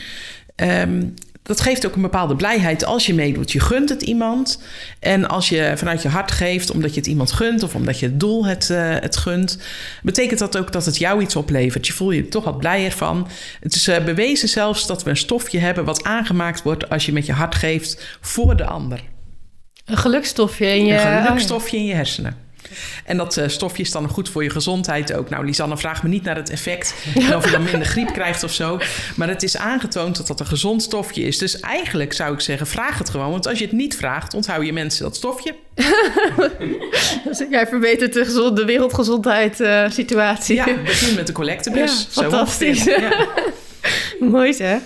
Um, 0.56 1.14
dat 1.44 1.62
geeft 1.62 1.86
ook 1.86 1.96
een 1.96 2.02
bepaalde 2.02 2.36
blijheid 2.36 2.86
als 2.86 3.06
je 3.06 3.14
meedoet. 3.14 3.52
Je 3.52 3.60
gunt 3.60 3.90
het 3.90 4.02
iemand. 4.02 4.62
En 5.00 5.28
als 5.28 5.50
je 5.50 5.74
vanuit 5.76 6.02
je 6.02 6.08
hart 6.08 6.32
geeft 6.32 6.72
omdat 6.72 6.94
je 6.94 7.00
het 7.00 7.10
iemand 7.10 7.32
gunt 7.32 7.64
of 7.64 7.76
omdat 7.76 8.00
je 8.00 8.06
het 8.06 8.20
doel 8.20 8.46
het, 8.46 8.70
uh, 8.72 8.96
het 9.00 9.18
gunt, 9.18 9.58
betekent 10.04 10.40
dat 10.40 10.58
ook 10.58 10.72
dat 10.72 10.86
het 10.86 10.98
jou 10.98 11.22
iets 11.22 11.36
oplevert. 11.36 11.88
Je 11.88 11.94
voelt 11.94 12.14
je 12.14 12.28
toch 12.28 12.44
wat 12.44 12.58
blijer 12.58 12.92
van. 12.92 13.28
Het 13.60 13.76
is 13.76 13.88
uh, 13.88 14.04
bewezen 14.04 14.50
zelfs 14.50 14.88
dat 14.88 15.04
we 15.04 15.10
een 15.10 15.18
stofje 15.18 15.60
hebben 15.60 15.86
wat 15.86 16.04
aangemaakt 16.04 16.64
wordt 16.64 16.90
als 16.90 17.06
je 17.06 17.14
met 17.14 17.26
je 17.26 17.34
hart 17.34 17.56
geeft 17.56 18.18
voor 18.22 18.56
de 18.56 18.66
ander. 18.66 19.04
Een 19.86 19.98
gelukstofje 19.98 20.66
in 20.66 20.86
je, 20.86 20.94
een 20.94 21.26
gelukstofje 21.26 21.78
in 21.78 21.86
je 21.86 21.94
hersenen. 21.94 22.38
En 23.06 23.18
dat 23.18 23.38
uh, 23.38 23.48
stofje 23.48 23.84
is 23.84 23.92
dan 23.92 24.10
goed 24.10 24.30
voor 24.30 24.44
je 24.44 24.50
gezondheid 24.50 25.14
ook. 25.14 25.30
Nou, 25.30 25.46
Lisanne, 25.46 25.78
vraag 25.78 26.04
me 26.04 26.10
niet 26.10 26.24
naar 26.24 26.36
het 26.36 26.50
effect. 26.50 26.94
En 27.32 27.36
of 27.36 27.46
je 27.46 27.52
dan 27.52 27.64
minder 27.64 27.86
griep 27.86 28.14
krijgt 28.14 28.44
of 28.44 28.54
zo. 28.54 28.80
Maar 29.16 29.28
het 29.28 29.44
is 29.44 29.58
aangetoond 29.58 30.18
dat 30.18 30.28
dat 30.28 30.40
een 30.40 30.46
gezond 30.46 30.84
stofje 30.84 31.22
is. 31.22 31.38
Dus 31.38 31.60
eigenlijk 31.60 32.14
zou 32.14 32.34
ik 32.34 32.40
zeggen, 32.40 32.68
vraag 32.68 32.98
het 32.98 33.10
gewoon. 33.10 33.32
Want 33.32 33.48
als 33.48 33.58
je 33.58 33.64
het 33.64 33.74
niet 33.74 33.96
vraagt, 33.96 34.34
onthoud 34.34 34.66
je 34.66 34.74
mensen 34.74 35.04
dat 35.04 35.16
stofje. 35.16 35.56
dus 37.26 37.44
jij 37.50 37.68
verbetert 37.68 38.14
de, 38.14 38.26
gezond, 38.26 38.56
de 38.56 38.66
wereldgezondheid 38.66 39.60
uh, 39.60 39.90
situatie. 39.90 40.56
Ja, 40.56 40.66
begin 40.86 41.16
met 41.16 41.28
de 41.28 41.34
collectebus. 41.34 42.08
Ja, 42.14 42.22
fantastisch. 42.22 42.86
Mooi 44.20 44.56
hè? 44.58 44.78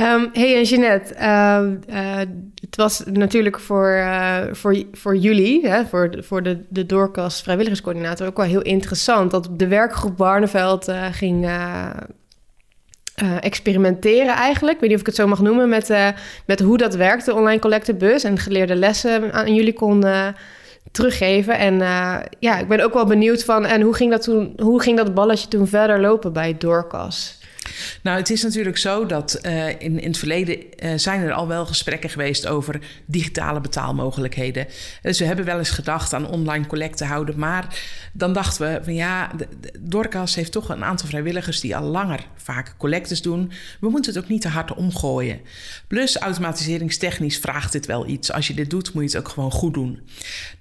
Um, 0.00 0.30
hey 0.32 0.56
en 0.56 0.62
Jeanette, 0.62 1.14
uh, 1.14 1.94
uh, 1.96 2.18
het 2.54 2.76
was 2.76 3.02
natuurlijk 3.04 3.60
voor, 3.60 3.90
uh, 3.96 4.38
voor, 4.52 4.82
voor 4.92 5.16
jullie, 5.16 5.68
hè, 5.68 5.84
voor, 5.84 6.10
voor 6.18 6.42
de, 6.42 6.64
de 6.68 6.86
doorkast 6.86 7.42
vrijwilligerscoördinator, 7.42 8.26
ook 8.26 8.36
wel 8.36 8.46
heel 8.46 8.62
interessant 8.62 9.30
dat 9.30 9.48
de 9.52 9.68
werkgroep 9.68 10.16
Barneveld 10.16 10.92
ging 11.12 11.48
experimenteren 13.40 14.34
eigenlijk. 14.34 14.74
Ik 14.74 14.80
weet 14.80 14.90
niet 14.90 14.98
of 14.98 15.06
ik 15.06 15.06
het 15.06 15.16
zo 15.16 15.26
mag 15.26 15.40
noemen, 15.40 15.68
met, 15.68 15.94
met 16.46 16.60
hoe 16.60 16.78
dat 16.78 16.94
werkt, 16.94 17.24
de 17.24 17.34
online 17.34 17.60
collectebus 17.60 18.24
en 18.24 18.38
geleerde 18.38 18.74
lessen 18.74 19.32
aan 19.32 19.54
jullie 19.54 19.72
kon 19.72 20.04
teruggeven. 20.92 21.58
En 21.58 21.78
ja, 22.38 22.58
ik 22.58 22.68
ben 22.68 22.80
ook 22.80 22.94
wel 22.94 23.06
benieuwd 23.06 23.44
van, 23.44 23.66
en 23.66 23.80
hoe 23.80 23.94
ging 23.94 24.10
dat, 24.10 24.22
toen, 24.22 24.52
hoe 24.56 24.80
ging 24.82 24.96
dat 24.96 25.14
balletje 25.14 25.48
toen 25.48 25.66
verder 25.66 26.00
lopen 26.00 26.32
bij 26.32 26.56
Doorkas? 26.58 27.42
Nou, 28.02 28.18
het 28.18 28.30
is 28.30 28.42
natuurlijk 28.42 28.78
zo 28.78 29.06
dat 29.06 29.38
uh, 29.42 29.68
in, 29.68 30.00
in 30.00 30.08
het 30.08 30.18
verleden 30.18 30.58
uh, 30.58 30.92
zijn 30.96 31.20
er 31.20 31.32
al 31.32 31.48
wel 31.48 31.66
gesprekken 31.66 32.10
geweest 32.10 32.46
over 32.46 32.80
digitale 33.06 33.60
betaalmogelijkheden. 33.60 34.66
Dus 35.02 35.18
we 35.18 35.24
hebben 35.24 35.44
wel 35.44 35.58
eens 35.58 35.70
gedacht 35.70 36.12
aan 36.12 36.28
online 36.28 36.66
collecte 36.66 37.04
houden. 37.04 37.38
Maar 37.38 37.82
dan 38.12 38.32
dachten 38.32 38.72
we 38.72 38.84
van 38.84 38.94
ja, 38.94 39.30
de, 39.36 39.48
Dorcas 39.80 40.34
heeft 40.34 40.52
toch 40.52 40.68
een 40.68 40.84
aantal 40.84 41.08
vrijwilligers 41.08 41.60
die 41.60 41.76
al 41.76 41.82
langer 41.82 42.26
vaak 42.36 42.74
collectes 42.78 43.22
doen. 43.22 43.52
We 43.80 43.88
moeten 43.88 44.14
het 44.14 44.22
ook 44.22 44.28
niet 44.28 44.42
te 44.42 44.48
hard 44.48 44.74
omgooien. 44.74 45.40
Plus 45.86 46.16
automatiseringstechnisch 46.16 47.38
vraagt 47.38 47.72
dit 47.72 47.86
wel 47.86 48.06
iets. 48.06 48.32
Als 48.32 48.46
je 48.46 48.54
dit 48.54 48.70
doet, 48.70 48.92
moet 48.92 49.02
je 49.02 49.16
het 49.16 49.26
ook 49.26 49.32
gewoon 49.32 49.50
goed 49.50 49.74
doen. 49.74 50.00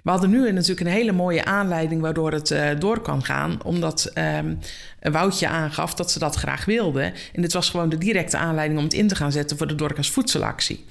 We 0.02 0.10
hadden 0.10 0.30
nu 0.30 0.52
natuurlijk 0.52 0.88
een 0.88 0.94
hele 0.94 1.12
mooie 1.12 1.46
aanleiding 1.46 2.02
waardoor 2.02 2.32
het 2.32 2.52
uh, 2.52 2.70
door 2.80 3.02
kan 3.02 3.24
gaan. 3.24 3.64
Omdat 3.64 4.12
um, 4.16 4.60
Woutje 5.12 5.48
aangaf 5.48 5.94
dat 5.94 6.12
ze 6.12 6.20
dat 6.20 6.36
graag 6.36 6.66
En 7.02 7.42
dit 7.42 7.54
was 7.54 7.70
gewoon 7.70 7.90
de 7.90 7.98
directe 7.98 8.38
aanleiding 8.38 8.80
om 8.80 8.86
het 8.86 8.94
in 8.94 9.08
te 9.08 9.16
gaan 9.16 9.32
zetten 9.32 9.58
voor 9.58 9.68
de 9.68 9.76
Dorcas 9.76 10.12
voedselactie. 10.12 10.84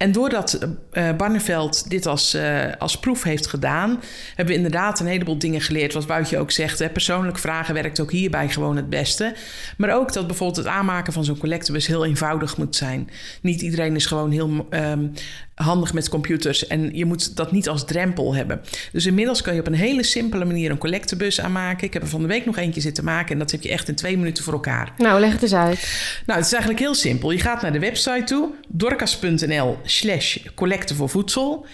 En 0.00 0.12
doordat 0.12 0.58
uh, 0.92 1.12
Barneveld 1.16 1.90
dit 1.90 2.06
als, 2.06 2.34
uh, 2.34 2.64
als 2.78 2.98
proef 2.98 3.22
heeft 3.22 3.46
gedaan, 3.46 4.00
hebben 4.28 4.46
we 4.46 4.54
inderdaad 4.54 5.00
een 5.00 5.06
heleboel 5.06 5.38
dingen 5.38 5.60
geleerd. 5.60 5.92
Wat 5.92 6.06
Woutje 6.06 6.38
ook 6.38 6.50
zegt, 6.50 6.78
hè, 6.78 6.88
persoonlijk 6.88 7.38
vragen 7.38 7.74
werkt 7.74 8.00
ook 8.00 8.10
hierbij 8.10 8.48
gewoon 8.48 8.76
het 8.76 8.90
beste. 8.90 9.34
Maar 9.76 9.94
ook 9.94 10.12
dat 10.12 10.26
bijvoorbeeld 10.26 10.58
het 10.58 10.66
aanmaken 10.66 11.12
van 11.12 11.24
zo'n 11.24 11.38
collectebus 11.38 11.86
heel 11.86 12.04
eenvoudig 12.04 12.56
moet 12.56 12.76
zijn. 12.76 13.10
Niet 13.42 13.60
iedereen 13.60 13.94
is 13.94 14.06
gewoon 14.06 14.30
heel 14.30 14.66
um, 14.70 15.12
handig 15.54 15.92
met 15.92 16.08
computers 16.08 16.66
en 16.66 16.96
je 16.96 17.04
moet 17.04 17.36
dat 17.36 17.52
niet 17.52 17.68
als 17.68 17.84
drempel 17.84 18.34
hebben. 18.34 18.60
Dus 18.92 19.06
inmiddels 19.06 19.42
kan 19.42 19.54
je 19.54 19.60
op 19.60 19.66
een 19.66 19.74
hele 19.74 20.02
simpele 20.02 20.44
manier 20.44 20.70
een 20.70 20.78
collectebus 20.78 21.40
aanmaken. 21.40 21.86
Ik 21.86 21.92
heb 21.92 22.02
er 22.02 22.08
van 22.08 22.20
de 22.20 22.26
week 22.26 22.46
nog 22.46 22.56
eentje 22.56 22.80
zitten 22.80 23.04
maken 23.04 23.32
en 23.32 23.38
dat 23.38 23.50
heb 23.50 23.62
je 23.62 23.68
echt 23.68 23.88
in 23.88 23.94
twee 23.94 24.18
minuten 24.18 24.44
voor 24.44 24.52
elkaar. 24.52 24.92
Nou, 24.96 25.20
leg 25.20 25.32
het 25.32 25.42
eens 25.42 25.54
uit. 25.54 25.78
Nou, 26.26 26.38
het 26.38 26.46
is 26.46 26.52
eigenlijk 26.52 26.82
heel 26.82 26.94
simpel. 26.94 27.30
Je 27.30 27.38
gaat 27.38 27.62
naar 27.62 27.72
de 27.72 27.78
website 27.78 28.24
toe, 28.24 28.50
dorcas.nl 28.68 29.78
slash 29.90 30.38
collecte 30.54 30.94
voor 30.94 31.08
voedsel. 31.08 31.66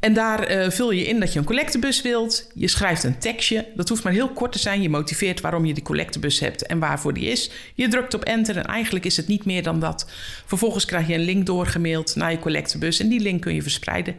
En 0.00 0.14
daar 0.14 0.50
uh, 0.50 0.70
vul 0.70 0.90
je 0.90 1.06
in 1.06 1.20
dat 1.20 1.32
je 1.32 1.38
een 1.38 1.44
collectebus 1.44 2.02
wilt. 2.02 2.50
Je 2.54 2.68
schrijft 2.68 3.04
een 3.04 3.18
tekstje. 3.18 3.66
Dat 3.74 3.88
hoeft 3.88 4.04
maar 4.04 4.12
heel 4.12 4.28
kort 4.28 4.52
te 4.52 4.58
zijn. 4.58 4.82
Je 4.82 4.88
motiveert 4.88 5.40
waarom 5.40 5.64
je 5.64 5.74
die 5.74 5.82
collectebus 5.82 6.40
hebt 6.40 6.66
en 6.66 6.78
waarvoor 6.78 7.14
die 7.14 7.30
is. 7.30 7.50
Je 7.74 7.88
drukt 7.88 8.14
op 8.14 8.24
enter 8.24 8.56
en 8.56 8.64
eigenlijk 8.64 9.04
is 9.04 9.16
het 9.16 9.28
niet 9.28 9.44
meer 9.44 9.62
dan 9.62 9.80
dat. 9.80 10.10
Vervolgens 10.46 10.84
krijg 10.84 11.06
je 11.06 11.14
een 11.14 11.24
link 11.24 11.46
doorgemaild 11.46 12.16
naar 12.16 12.30
je 12.30 12.38
collectebus 12.38 13.00
en 13.00 13.08
die 13.08 13.20
link 13.20 13.42
kun 13.42 13.54
je 13.54 13.62
verspreiden. 13.62 14.14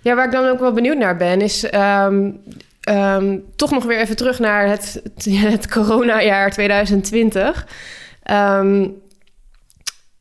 Ja, 0.00 0.14
waar 0.14 0.24
ik 0.24 0.32
dan 0.32 0.48
ook 0.48 0.60
wel 0.60 0.72
benieuwd 0.72 0.98
naar 0.98 1.16
ben, 1.16 1.40
is 1.40 1.74
um, 1.74 2.40
um, 2.88 3.44
toch 3.56 3.70
nog 3.70 3.84
weer 3.84 3.98
even 3.98 4.16
terug 4.16 4.38
naar 4.38 4.68
het, 4.68 5.02
het, 5.24 5.68
coronajaar 5.74 6.50
2020. 6.50 7.66
Um, 8.30 9.02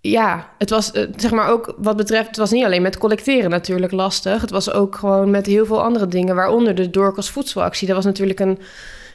ja, 0.09 0.49
het 0.57 0.69
was 0.69 0.91
zeg 1.15 1.31
maar 1.31 1.49
ook 1.49 1.73
wat 1.77 1.97
betreft, 1.97 2.27
het 2.27 2.37
was 2.37 2.51
niet 2.51 2.65
alleen 2.65 2.81
met 2.81 2.97
collecteren 2.97 3.49
natuurlijk 3.49 3.91
lastig. 3.91 4.41
Het 4.41 4.49
was 4.49 4.71
ook 4.71 4.95
gewoon 4.95 5.29
met 5.29 5.45
heel 5.45 5.65
veel 5.65 5.83
andere 5.83 6.07
dingen, 6.07 6.35
waaronder 6.35 6.75
de 6.75 6.89
Doorkast 6.89 7.29
voedselactie. 7.29 7.87
Dat 7.87 7.95
was 7.95 8.05
natuurlijk 8.05 8.39
een, 8.39 8.59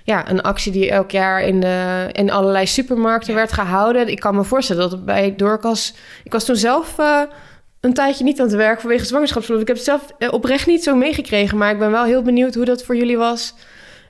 ja, 0.05 0.31
een 0.31 0.43
actie 0.43 0.73
die 0.73 0.91
elk 0.91 1.11
jaar 1.11 1.43
in, 1.43 1.61
de, 1.61 2.09
in 2.13 2.31
allerlei 2.31 2.67
supermarkten 2.67 3.35
werd 3.35 3.53
gehouden. 3.53 4.09
Ik 4.09 4.21
kan 4.21 4.35
me 4.35 4.45
voorstellen 4.45 4.91
dat 4.91 5.05
bij 5.05 5.35
Doorkas, 5.37 5.95
ik 6.25 6.33
was 6.33 6.45
toen 6.45 6.57
zelf 6.57 6.99
uh, 6.99 7.21
een 7.81 7.95
tijdje 7.95 8.25
niet 8.25 8.41
aan 8.41 8.47
het 8.47 8.57
werk 8.57 8.81
vanwege 8.81 9.05
zwangerschapsverlof. 9.05 9.63
Ik 9.63 9.69
heb 9.69 9.77
het 9.77 9.85
zelf 9.85 10.31
oprecht 10.31 10.67
niet 10.67 10.83
zo 10.83 10.97
meegekregen, 10.97 11.59
maar 11.59 11.71
ik 11.71 11.79
ben 11.79 11.91
wel 11.91 12.05
heel 12.05 12.23
benieuwd 12.23 12.55
hoe 12.55 12.65
dat 12.65 12.83
voor 12.83 12.97
jullie 12.97 13.17
was. 13.19 13.55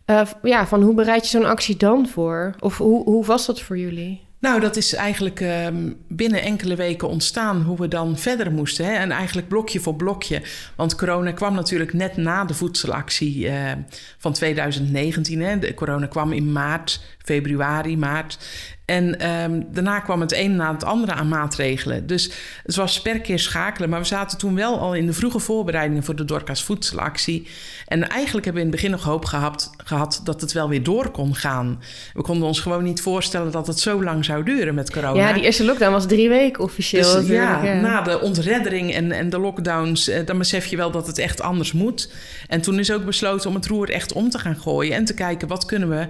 Uh, 0.07 0.21
ja, 0.43 0.67
van 0.67 0.83
hoe 0.83 0.95
bereid 0.95 1.23
je 1.23 1.39
zo'n 1.39 1.51
actie 1.51 1.77
dan 1.77 2.09
voor? 2.09 2.55
Of 2.61 2.79
hoe, 2.79 3.05
hoe 3.05 3.25
was 3.25 3.47
dat 3.47 3.61
voor 3.61 3.79
jullie? 3.79 4.24
Nou, 4.45 4.61
dat 4.61 4.77
is 4.77 4.95
eigenlijk 4.95 5.41
um, 5.41 5.97
binnen 6.09 6.43
enkele 6.43 6.75
weken 6.75 7.09
ontstaan 7.09 7.63
hoe 7.63 7.77
we 7.77 7.89
dan 7.89 8.19
verder 8.19 8.53
moesten. 8.53 8.85
Hè? 8.85 8.93
En 8.93 9.11
eigenlijk 9.11 9.49
blokje 9.49 9.81
voor 9.81 9.95
blokje. 9.95 10.43
Want 10.77 10.95
corona 10.95 11.33
kwam 11.33 11.55
natuurlijk 11.55 11.93
net 11.93 12.17
na 12.17 12.45
de 12.45 12.55
voedselactie 12.55 13.47
uh, 13.47 13.73
van 14.19 14.33
2019. 14.33 15.41
Hè? 15.41 15.59
De 15.59 15.75
corona 15.75 16.07
kwam 16.07 16.33
in 16.33 16.53
maart, 16.53 17.01
februari, 17.19 17.97
maart. 17.97 18.39
En 18.85 19.31
um, 19.31 19.67
daarna 19.73 20.01
kwam 20.01 20.21
het 20.21 20.33
een 20.33 20.57
na 20.57 20.73
het 20.73 20.85
andere 20.85 21.13
aan 21.13 21.29
maatregelen. 21.29 22.07
Dus 22.07 22.31
het 22.63 22.75
was 22.75 23.03
per 23.03 23.21
keer 23.21 23.39
schakelen. 23.39 23.89
Maar 23.89 24.01
we 24.01 24.07
zaten 24.07 24.39
toen 24.39 24.55
wel 24.55 24.79
al 24.79 24.95
in 24.95 25.07
de 25.07 25.13
vroege 25.13 25.39
voorbereidingen 25.39 26.05
voor 26.05 26.17
de 26.17 26.25
Dorcas 26.25 26.65
voedselactie. 26.65 27.49
En 27.87 28.09
eigenlijk 28.09 28.45
hebben 28.45 28.63
we 28.63 28.69
in 28.69 28.73
het 28.73 28.83
begin 28.83 28.91
nog 28.91 29.05
hoop 29.05 29.25
gehad, 29.25 29.71
gehad 29.85 30.21
dat 30.25 30.41
het 30.41 30.53
wel 30.53 30.69
weer 30.69 30.83
door 30.83 31.11
kon 31.11 31.35
gaan. 31.35 31.83
We 32.13 32.23
konden 32.23 32.49
ons 32.49 32.61
gewoon 32.61 32.85
niet 32.85 33.01
voorstellen 33.01 33.53
dat 33.53 33.67
het 33.67 33.81
zo 33.81 34.03
lang 34.03 34.25
zou 34.25 34.45
duren 34.45 34.75
met 34.75 34.91
corona. 34.91 35.29
Ja, 35.29 35.33
die 35.33 35.43
eerste 35.43 35.65
lockdown 35.65 35.93
was 35.93 36.07
drie 36.07 36.29
weken 36.29 36.63
officieel. 36.63 37.13
Dus, 37.15 37.27
ja, 37.27 37.65
ja, 37.65 37.81
na 37.81 38.01
de 38.01 38.21
ontreddering 38.21 38.95
en, 38.95 39.13
en 39.13 39.31
de 39.31 39.39
lockdowns, 39.39 40.09
eh, 40.09 40.27
dan 40.27 40.39
besef 40.39 40.67
je 40.67 40.77
wel 40.77 40.91
dat 40.91 41.07
het 41.07 41.19
echt 41.19 41.41
anders 41.41 41.73
moet. 41.73 42.13
En 42.49 42.61
toen 42.61 42.79
is 42.79 42.93
ook 42.93 43.05
besloten 43.05 43.49
om 43.49 43.55
het 43.55 43.67
roer 43.67 43.91
echt 43.91 44.13
om 44.13 44.31
te 44.31 44.39
gaan 44.39 44.57
gooien 44.57 44.95
en 44.95 45.05
te 45.05 45.15
kijken 45.15 45.49
wat 45.49 45.65
kunnen 45.65 45.89
we 45.89 46.09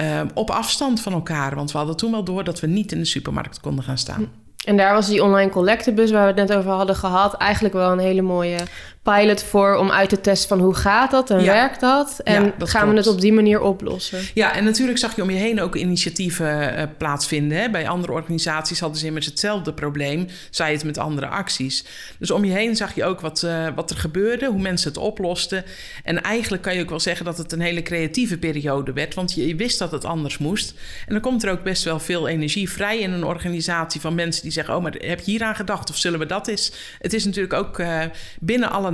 uh, 0.00 0.20
op 0.34 0.50
afstand 0.50 1.00
van 1.00 1.12
elkaar. 1.12 1.54
Want 1.54 1.72
we 1.72 1.78
hadden 1.78 1.96
toen 1.96 2.10
wel 2.10 2.24
door 2.24 2.44
dat 2.44 2.60
we 2.60 2.66
niet 2.66 2.92
in 2.92 2.98
de 2.98 3.04
supermarkt 3.04 3.60
konden 3.60 3.84
gaan 3.84 3.98
staan. 3.98 4.30
En 4.64 4.76
daar 4.76 4.94
was 4.94 5.08
die 5.08 5.22
online 5.22 5.50
collectebus 5.50 6.10
waar 6.10 6.34
we 6.34 6.40
het 6.40 6.48
net 6.48 6.58
over 6.58 6.70
hadden 6.70 6.96
gehad... 6.96 7.34
eigenlijk 7.34 7.74
wel 7.74 7.92
een 7.92 7.98
hele 7.98 8.22
mooie 8.22 8.58
pilot 9.02 9.42
voor 9.42 9.74
om 9.74 9.90
uit 9.90 10.08
te 10.08 10.20
testen 10.20 10.48
van 10.48 10.60
hoe 10.60 10.74
gaat 10.74 11.10
dat 11.10 11.30
en 11.30 11.40
Ja. 11.42 11.52
werkt 11.52 11.80
dat? 11.80 12.20
En 12.24 12.44
Ja, 12.44 12.52
dat 12.58 12.70
gaan 12.70 12.90
we 12.90 12.96
het 12.96 13.06
op 13.06 13.20
die 13.20 13.32
manier 13.32 13.60
oplossen? 13.60 14.18
Ja, 14.34 14.54
en 14.54 14.64
natuurlijk 14.64 14.98
zag 14.98 15.16
je 15.16 15.22
om 15.22 15.30
je 15.30 15.38
heen 15.38 15.60
ook 15.60 15.74
initiatieven 15.76 16.76
eh, 16.76 16.84
plaatsvinden. 16.98 17.58
Hè. 17.58 17.70
Bij 17.70 17.88
andere 17.88 18.12
organisaties 18.12 18.80
hadden 18.80 18.98
ze 18.98 19.06
immers 19.06 19.26
hetzelfde 19.26 19.72
probleem, 19.72 20.26
zij 20.50 20.72
het 20.72 20.84
met 20.84 20.98
andere 20.98 21.26
acties. 21.26 21.84
Dus 22.18 22.30
om 22.30 22.44
je 22.44 22.52
heen 22.52 22.76
zag 22.76 22.94
je 22.94 23.04
ook 23.04 23.20
wat, 23.20 23.42
eh, 23.42 23.66
wat 23.74 23.90
er 23.90 23.96
gebeurde, 23.96 24.46
hoe 24.46 24.60
mensen 24.60 24.88
het 24.88 24.98
oplosten. 24.98 25.64
En 26.04 26.22
eigenlijk 26.22 26.62
kan 26.62 26.74
je 26.74 26.82
ook 26.82 26.90
wel 26.90 27.00
zeggen 27.00 27.24
dat 27.24 27.38
het 27.38 27.52
een 27.52 27.60
hele 27.60 27.82
creatieve 27.82 28.38
periode 28.38 28.92
werd, 28.92 29.14
want 29.14 29.34
je, 29.34 29.46
je 29.46 29.56
wist 29.56 29.78
dat 29.78 29.92
het 29.92 30.04
anders 30.04 30.38
moest. 30.38 30.74
En 31.06 31.12
dan 31.12 31.22
komt 31.22 31.42
er 31.42 31.50
ook 31.50 31.62
best 31.62 31.84
wel 31.84 32.00
veel 32.00 32.28
energie 32.28 32.70
vrij 32.70 32.98
in 32.98 33.12
een 33.12 33.24
organisatie 33.24 34.00
van 34.00 34.14
mensen 34.14 34.42
die 34.42 34.52
zeggen: 34.52 34.74
Oh, 34.76 34.82
maar 34.82 34.92
heb 34.92 35.18
je 35.18 35.30
hier 35.30 35.42
aan 35.42 35.56
gedacht 35.56 35.90
of 35.90 35.96
zullen 35.96 36.18
we 36.18 36.26
dat 36.26 36.48
eens? 36.48 36.72
Het 36.98 37.12
is 37.12 37.24
natuurlijk 37.24 37.54
ook 37.54 37.78
eh, 37.78 38.00
binnen 38.40 38.70
alle 38.70 38.90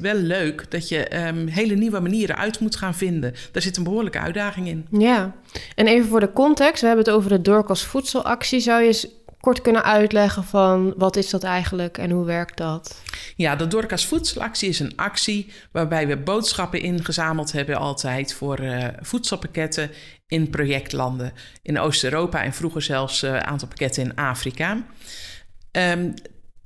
wel 0.00 0.14
leuk 0.14 0.70
dat 0.70 0.88
je 0.88 1.08
ehm, 1.08 1.46
hele 1.46 1.74
nieuwe 1.74 2.00
manieren 2.00 2.36
uit 2.36 2.60
moet 2.60 2.76
gaan 2.76 2.94
vinden. 2.94 3.34
Daar 3.52 3.62
zit 3.62 3.76
een 3.76 3.84
behoorlijke 3.84 4.18
uitdaging 4.18 4.68
in. 4.68 4.86
Ja, 4.90 5.34
en 5.74 5.86
even 5.86 6.08
voor 6.08 6.20
de 6.20 6.32
context. 6.32 6.80
We 6.80 6.86
hebben 6.86 7.04
het 7.04 7.14
over 7.14 7.30
de 7.30 7.42
Doorkas 7.42 7.84
voedselactie. 7.84 8.60
Zou 8.60 8.80
je 8.80 8.86
eens 8.86 9.08
kort 9.44 9.60
kunnen 9.60 9.84
uitleggen 9.84 10.44
van 10.44 10.94
wat 10.96 11.16
is 11.16 11.30
dat 11.30 11.42
eigenlijk 11.42 11.98
en 11.98 12.10
hoe 12.10 12.24
werkt 12.24 12.56
dat? 12.56 13.02
Ja, 13.36 13.56
de 13.56 13.66
Dorcas 13.66 14.06
Voedselactie 14.06 14.68
is 14.68 14.80
een 14.80 14.96
actie 14.96 15.52
waarbij 15.72 16.06
we 16.06 16.16
boodschappen 16.16 16.80
ingezameld 16.80 17.52
hebben 17.52 17.76
altijd 17.76 18.34
voor 18.34 18.58
eh, 18.58 18.88
voedselpakketten 19.00 19.90
in 20.26 20.50
projectlanden 20.50 21.32
in 21.62 21.78
Oost-Europa 21.78 22.42
en 22.42 22.52
vroeger 22.52 22.82
zelfs 22.82 23.22
eh, 23.22 23.30
een 23.30 23.44
aantal 23.44 23.68
pakketten 23.68 24.02
in 24.02 24.16
Afrika. 24.16 24.82
Ehm, 25.70 26.10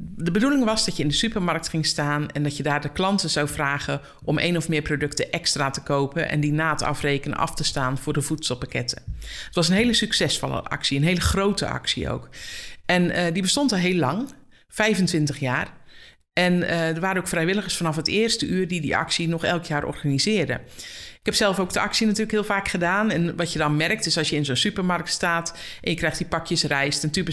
de 0.01 0.31
bedoeling 0.31 0.65
was 0.65 0.85
dat 0.85 0.97
je 0.97 1.03
in 1.03 1.09
de 1.09 1.15
supermarkt 1.15 1.69
ging 1.69 1.87
staan 1.87 2.31
en 2.31 2.43
dat 2.43 2.57
je 2.57 2.63
daar 2.63 2.81
de 2.81 2.93
klanten 2.93 3.31
zou 3.31 3.49
vragen 3.49 4.01
om 4.25 4.39
één 4.39 4.57
of 4.57 4.69
meer 4.69 4.83
producten 4.83 5.33
extra 5.33 5.71
te 5.71 5.83
kopen 5.83 6.29
en 6.29 6.41
die 6.41 6.53
na 6.53 6.71
het 6.71 6.83
afrekenen 6.83 7.39
af 7.39 7.55
te 7.55 7.65
staan 7.65 7.99
voor 7.99 8.13
de 8.13 8.23
voedselpakketten. 8.23 9.03
Het 9.21 9.55
was 9.55 9.69
een 9.69 9.75
hele 9.75 9.93
succesvolle 9.93 10.63
actie, 10.63 10.99
een 10.99 11.05
hele 11.05 11.21
grote 11.21 11.69
actie 11.69 12.11
ook. 12.11 12.29
En 12.87 13.11
eh, 13.11 13.33
die 13.33 13.43
bestond 13.43 13.73
al 13.73 13.79
heel 13.79 13.97
lang, 13.97 14.29
25 14.69 15.39
jaar. 15.39 15.73
En 16.33 16.63
eh, 16.63 16.89
er 16.89 17.01
waren 17.01 17.21
ook 17.21 17.29
vrijwilligers 17.29 17.77
vanaf 17.77 17.97
het 17.97 18.09
eerste 18.09 18.47
uur 18.47 18.69
die 18.69 18.81
die 18.81 18.97
actie 18.97 19.29
nog 19.29 19.45
elk 19.45 19.65
jaar 19.65 19.85
organiseerden. 19.85 20.61
Ik 21.29 21.35
heb 21.35 21.43
zelf 21.43 21.59
ook 21.59 21.73
de 21.73 21.81
actie 21.81 22.07
natuurlijk 22.07 22.33
heel 22.33 22.45
vaak 22.45 22.69
gedaan. 22.69 23.11
En 23.11 23.37
wat 23.37 23.53
je 23.53 23.59
dan 23.59 23.77
merkt 23.77 24.07
is 24.07 24.19
als 24.19 24.31
je 24.31 24.37
in 24.37 24.45
zo'n 24.45 24.57
supermarkt 24.57 25.11
staat... 25.11 25.55
en 25.81 25.91
je 25.91 25.97
krijgt 25.97 26.19
die 26.19 26.27
pakjes 26.27 26.63
rijst 26.63 27.05
en 27.05 27.11
tube 27.11 27.33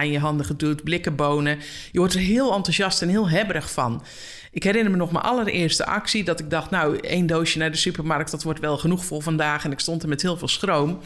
in 0.00 0.10
je 0.10 0.18
handen 0.18 0.46
geduwd... 0.46 0.84
blikken 0.84 1.16
bonen. 1.16 1.58
Je 1.92 1.98
wordt 1.98 2.14
er 2.14 2.20
heel 2.20 2.54
enthousiast 2.54 3.02
en 3.02 3.08
heel 3.08 3.28
hebberig 3.28 3.72
van. 3.72 4.04
Ik 4.52 4.62
herinner 4.62 4.90
me 4.90 4.96
nog 4.96 5.12
mijn 5.12 5.24
allereerste 5.24 5.86
actie... 5.86 6.24
dat 6.24 6.40
ik 6.40 6.50
dacht, 6.50 6.70
nou, 6.70 6.98
één 6.98 7.26
doosje 7.26 7.58
naar 7.58 7.70
de 7.70 7.76
supermarkt... 7.76 8.30
dat 8.30 8.42
wordt 8.42 8.60
wel 8.60 8.78
genoeg 8.78 9.04
voor 9.04 9.22
vandaag. 9.22 9.64
En 9.64 9.72
ik 9.72 9.80
stond 9.80 10.02
er 10.02 10.08
met 10.08 10.22
heel 10.22 10.36
veel 10.36 10.48
schroom. 10.48 11.00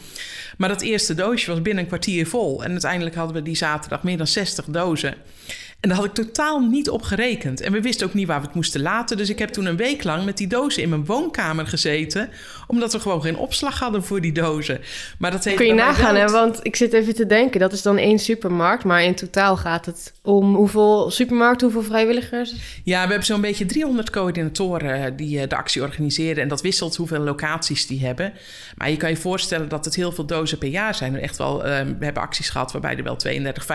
Maar 0.57 0.69
dat 0.69 0.81
eerste 0.81 1.13
doosje 1.13 1.51
was 1.51 1.61
binnen 1.61 1.83
een 1.83 1.89
kwartier 1.89 2.27
vol. 2.27 2.63
En 2.63 2.71
uiteindelijk 2.71 3.15
hadden 3.15 3.35
we 3.35 3.41
die 3.41 3.55
zaterdag 3.55 4.03
meer 4.03 4.17
dan 4.17 4.27
60 4.27 4.65
dozen... 4.65 5.15
En 5.79 5.89
daar 5.89 5.97
had 5.97 6.07
ik 6.07 6.13
totaal 6.13 6.59
niet 6.59 6.89
op 6.89 7.01
gerekend. 7.01 7.61
En 7.61 7.71
we 7.71 7.81
wisten 7.81 8.07
ook 8.07 8.13
niet 8.13 8.27
waar 8.27 8.39
we 8.39 8.45
het 8.45 8.55
moesten 8.55 8.81
laten. 8.81 9.17
Dus 9.17 9.29
ik 9.29 9.39
heb 9.39 9.49
toen 9.49 9.65
een 9.65 9.77
week 9.77 10.03
lang 10.03 10.25
met 10.25 10.37
die 10.37 10.47
dozen 10.47 10.83
in 10.83 10.89
mijn 10.89 11.05
woonkamer 11.05 11.67
gezeten. 11.67 12.29
Omdat 12.67 12.93
we 12.93 12.99
gewoon 12.99 13.21
geen 13.21 13.37
opslag 13.37 13.79
hadden 13.79 14.03
voor 14.03 14.21
die 14.21 14.31
dozen. 14.31 14.79
Maar 15.19 15.31
dat 15.31 15.53
Kun 15.55 15.65
je 15.65 15.73
nagaan, 15.73 16.15
hè? 16.15 16.27
Want 16.27 16.59
ik 16.61 16.75
zit 16.75 16.93
even 16.93 17.15
te 17.15 17.25
denken, 17.25 17.59
dat 17.59 17.73
is 17.73 17.81
dan 17.81 17.97
één 17.97 18.19
supermarkt, 18.19 18.83
maar 18.83 19.03
in 19.03 19.15
totaal 19.15 19.57
gaat 19.57 19.85
het 19.85 20.13
om 20.21 20.55
hoeveel 20.55 21.11
supermarkten, 21.11 21.71
hoeveel 21.71 21.89
vrijwilligers? 21.89 22.53
Ja, 22.83 23.01
we 23.01 23.07
hebben 23.07 23.25
zo'n 23.25 23.41
beetje 23.41 23.65
300 23.65 24.09
coördinatoren 24.09 25.03
eh, 25.03 25.11
die 25.15 25.39
eh, 25.39 25.49
de 25.49 25.55
actie 25.55 25.81
organiseren. 25.81 26.43
En 26.43 26.47
dat 26.47 26.61
wisselt 26.61 26.95
hoeveel 26.95 27.19
locaties 27.19 27.87
die 27.87 28.05
hebben. 28.05 28.33
Maar 28.77 28.89
je 28.89 28.97
kan 28.97 29.09
je 29.09 29.17
voorstellen 29.17 29.69
dat 29.69 29.85
het 29.85 29.95
heel 29.95 30.11
veel 30.11 30.25
dozen 30.25 30.57
per 30.57 30.69
jaar 30.69 30.95
zijn. 30.95 31.19
Echt 31.19 31.37
wel, 31.37 31.63
eh, 31.63 31.85
we 31.99 32.05
hebben 32.05 32.23
acties 32.23 32.49
gehad 32.49 32.71
waarbij 32.71 32.97
er 32.97 33.03
wel 33.03 33.15
32, 33.15 33.65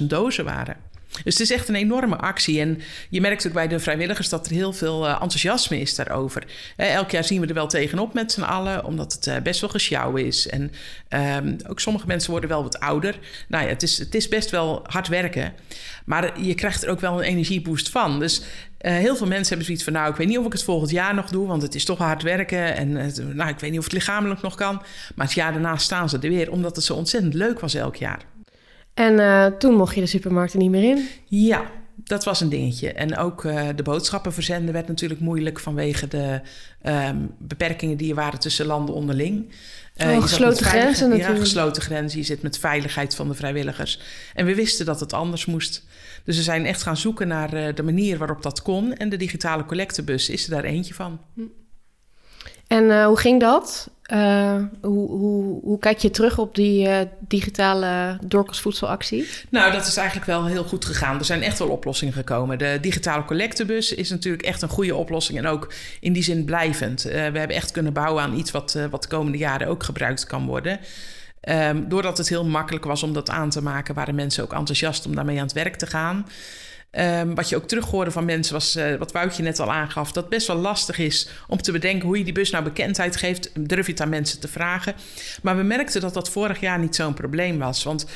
35.000 0.00 0.10
dozen 0.10 0.44
waren. 0.44 0.76
Dus 1.22 1.38
het 1.38 1.42
is 1.42 1.50
echt 1.50 1.68
een 1.68 1.74
enorme 1.74 2.16
actie. 2.16 2.60
En 2.60 2.80
je 3.08 3.20
merkt 3.20 3.46
ook 3.46 3.52
bij 3.52 3.68
de 3.68 3.78
vrijwilligers 3.78 4.28
dat 4.28 4.46
er 4.46 4.52
heel 4.52 4.72
veel 4.72 5.06
eh, 5.06 5.12
enthousiasme 5.12 5.80
is 5.80 5.94
daarover. 5.94 6.44
Eh, 6.76 6.94
elk 6.94 7.10
jaar 7.10 7.24
zien 7.24 7.40
we 7.40 7.46
er 7.46 7.54
wel 7.54 7.66
tegenop 7.66 8.14
met 8.14 8.32
z'n 8.32 8.42
allen, 8.42 8.84
omdat 8.84 9.12
het 9.12 9.26
eh, 9.26 9.36
best 9.42 9.60
wel 9.60 9.70
gesjouwen 9.70 10.26
is. 10.26 10.48
En 10.48 10.72
ehm, 11.08 11.56
ook 11.68 11.80
sommige 11.80 12.06
mensen 12.06 12.30
worden 12.30 12.48
wel 12.48 12.62
wat 12.62 12.80
ouder. 12.80 13.18
Nou 13.48 13.64
ja, 13.64 13.68
het 13.68 13.82
is, 13.82 13.98
het 13.98 14.14
is 14.14 14.28
best 14.28 14.50
wel 14.50 14.84
hard 14.86 15.08
werken. 15.08 15.52
Maar 16.04 16.40
je 16.40 16.54
krijgt 16.54 16.82
er 16.82 16.90
ook 16.90 17.00
wel 17.00 17.18
een 17.18 17.28
energieboost 17.28 17.88
van. 17.88 18.18
Dus 18.18 18.42
heel 18.78 19.16
veel 19.16 19.26
mensen 19.26 19.48
hebben 19.48 19.66
zoiets 19.66 19.84
van... 19.84 19.92
nou, 19.92 20.10
ik 20.10 20.16
weet 20.16 20.26
niet 20.26 20.38
of 20.38 20.46
ik 20.46 20.52
het 20.52 20.62
volgend 20.62 20.90
jaar 20.90 21.14
nog 21.14 21.30
doe... 21.30 21.46
want 21.46 21.62
het 21.62 21.74
is 21.74 21.84
toch 21.84 21.98
hard 21.98 22.22
werken. 22.22 22.76
En 22.76 22.92
nou, 23.36 23.50
ik 23.50 23.58
weet 23.58 23.70
niet 23.70 23.78
of 23.78 23.84
het 23.84 23.92
lichamelijk 23.92 24.42
nog 24.42 24.54
kan. 24.54 24.82
Maar 25.14 25.26
het 25.26 25.34
jaar 25.34 25.52
daarna 25.52 25.76
staan 25.76 26.08
ze 26.08 26.18
er 26.18 26.28
weer... 26.28 26.50
omdat 26.50 26.76
het 26.76 26.84
zo 26.84 26.94
ontzettend 26.94 27.34
leuk 27.34 27.60
was 27.60 27.74
elk 27.74 27.96
jaar. 27.96 28.20
En 28.94 29.18
eh, 29.18 29.46
toen 29.46 29.74
mocht 29.74 29.94
je 29.94 30.00
de 30.00 30.06
supermarkten 30.06 30.58
niet 30.58 30.70
meer 30.70 30.82
in. 30.82 31.08
Ja, 31.24 31.70
dat 31.96 32.24
was 32.24 32.40
een 32.40 32.48
dingetje. 32.48 32.92
En 32.92 33.16
ook 33.16 33.44
eh, 33.44 33.68
de 33.76 33.82
boodschappen 33.82 34.32
verzenden 34.32 34.74
werd 34.74 34.88
natuurlijk 34.88 35.20
moeilijk 35.20 35.60
vanwege 35.60 36.08
de 36.08 36.40
ehm, 36.82 37.16
beperkingen 37.38 37.96
die 37.96 38.08
er 38.08 38.14
waren 38.14 38.40
tussen 38.40 38.66
landen 38.66 38.94
onderling. 38.94 39.52
Oh, 39.96 40.06
met 40.06 40.22
gesloten 40.22 40.66
grenzen 40.66 41.08
Ja, 41.08 41.16
natuurlijk. 41.16 41.40
gesloten 41.40 41.82
grenzen. 41.82 42.18
Je 42.18 42.24
zit 42.24 42.42
met 42.42 42.58
veiligheid 42.58 43.14
van 43.14 43.28
de 43.28 43.34
vrijwilligers. 43.34 44.00
En 44.34 44.46
we 44.46 44.54
wisten 44.54 44.86
dat 44.86 45.00
het 45.00 45.12
anders 45.12 45.46
moest. 45.46 45.86
Dus 46.24 46.36
we 46.36 46.42
zijn 46.42 46.66
echt 46.66 46.82
gaan 46.82 46.96
zoeken 46.96 47.28
naar 47.28 47.74
de 47.74 47.82
manier 47.82 48.18
waarop 48.18 48.42
dat 48.42 48.62
kon. 48.62 48.94
En 48.94 49.08
de 49.08 49.16
digitale 49.16 49.64
collectebus 49.64 50.28
is 50.28 50.44
er 50.44 50.50
daar 50.50 50.64
eentje 50.64 50.94
van. 50.94 51.20
En 52.66 52.90
eh, 52.90 53.06
hoe 53.06 53.18
ging 53.18 53.40
dat? 53.40 53.90
Eh, 54.04 54.62
hoe, 54.80 55.08
hoe, 55.08 55.60
hoe 55.62 55.78
kijk 55.78 55.98
je 55.98 56.10
terug 56.10 56.38
op 56.38 56.54
die 56.54 56.88
eh, 56.88 57.06
digitale 57.20 58.18
Dorcas 58.24 58.60
voedselactie? 58.60 59.28
Nou, 59.48 59.72
dat 59.72 59.86
is 59.86 59.96
eigenlijk 59.96 60.26
wel 60.26 60.46
heel 60.46 60.64
goed 60.64 60.84
gegaan. 60.84 61.18
Er 61.18 61.24
zijn 61.24 61.42
echt 61.42 61.58
wel 61.58 61.68
oplossingen 61.68 62.14
gekomen. 62.14 62.58
De 62.58 62.78
digitale 62.80 63.24
collectebus 63.24 63.94
is 63.94 64.10
natuurlijk 64.10 64.42
echt 64.42 64.62
een 64.62 64.68
goede 64.68 64.94
oplossing 64.94 65.38
en 65.38 65.46
ook 65.46 65.72
in 66.00 66.12
die 66.12 66.22
zin 66.22 66.44
blijvend. 66.44 67.04
Eh, 67.04 67.12
we 67.12 67.38
hebben 67.38 67.56
echt 67.56 67.70
kunnen 67.70 67.92
bouwen 67.92 68.22
aan 68.22 68.38
iets 68.38 68.50
wat, 68.50 68.78
wat 68.90 69.02
de 69.02 69.08
komende 69.08 69.38
jaren 69.38 69.68
ook 69.68 69.82
gebruikt 69.82 70.26
kan 70.26 70.46
worden. 70.46 70.80
Ehm, 71.40 71.88
doordat 71.88 72.18
het 72.18 72.28
heel 72.28 72.44
makkelijk 72.44 72.84
was 72.84 73.02
om 73.02 73.12
dat 73.12 73.30
aan 73.30 73.50
te 73.50 73.62
maken, 73.62 73.94
waren 73.94 74.14
mensen 74.14 74.42
ook 74.42 74.52
enthousiast 74.52 75.06
om 75.06 75.14
daarmee 75.14 75.38
aan 75.38 75.44
het 75.44 75.52
werk 75.52 75.76
te 75.76 75.86
gaan. 75.86 76.26
Ehm, 76.94 77.34
wat 77.34 77.48
je 77.48 77.56
ook 77.56 77.68
terug 77.68 77.86
hoorde 77.86 78.10
van 78.10 78.24
mensen 78.24 78.52
was, 78.52 78.76
eh, 78.76 78.94
wat 78.94 79.12
Woutje 79.12 79.42
net 79.42 79.60
al 79.60 79.72
aangaf, 79.72 80.12
dat 80.12 80.28
best 80.28 80.46
wel 80.46 80.56
lastig 80.56 80.98
is 80.98 81.28
om 81.48 81.62
te 81.62 81.72
bedenken 81.72 82.06
hoe 82.06 82.18
je 82.18 82.24
die 82.24 82.32
bus 82.32 82.50
nou 82.50 82.64
bekendheid 82.64 83.16
geeft. 83.16 83.50
Durf 83.68 83.86
je 83.86 83.92
het 83.92 84.00
aan 84.00 84.08
mensen 84.08 84.40
te 84.40 84.48
vragen? 84.48 84.94
Maar 85.42 85.56
we 85.56 85.62
merkten 85.62 86.00
dat 86.00 86.14
dat 86.14 86.30
vorig 86.30 86.60
jaar 86.60 86.78
niet 86.78 86.94
zo'n 86.94 87.14
probleem 87.14 87.58
was. 87.58 87.82
Want 87.82 88.06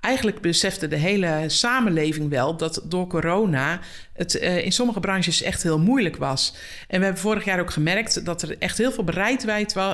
eigenlijk 0.00 0.40
besefte 0.40 0.88
de 0.88 0.96
hele 0.96 1.44
samenleving 1.46 2.30
wel 2.30 2.56
dat 2.56 2.80
door 2.84 3.06
corona 3.06 3.80
het 4.12 4.38
eh, 4.38 4.64
in 4.64 4.72
sommige 4.72 5.00
branches 5.00 5.42
echt 5.42 5.62
heel 5.62 5.78
moeilijk 5.78 6.16
was. 6.16 6.54
En 6.88 6.98
we 6.98 7.04
hebben 7.04 7.22
vorig 7.22 7.44
jaar 7.44 7.60
ook 7.60 7.70
gemerkt 7.70 8.24
dat 8.24 8.42
er 8.42 8.56
echt 8.58 8.78
heel 8.78 8.92
veel 8.92 9.04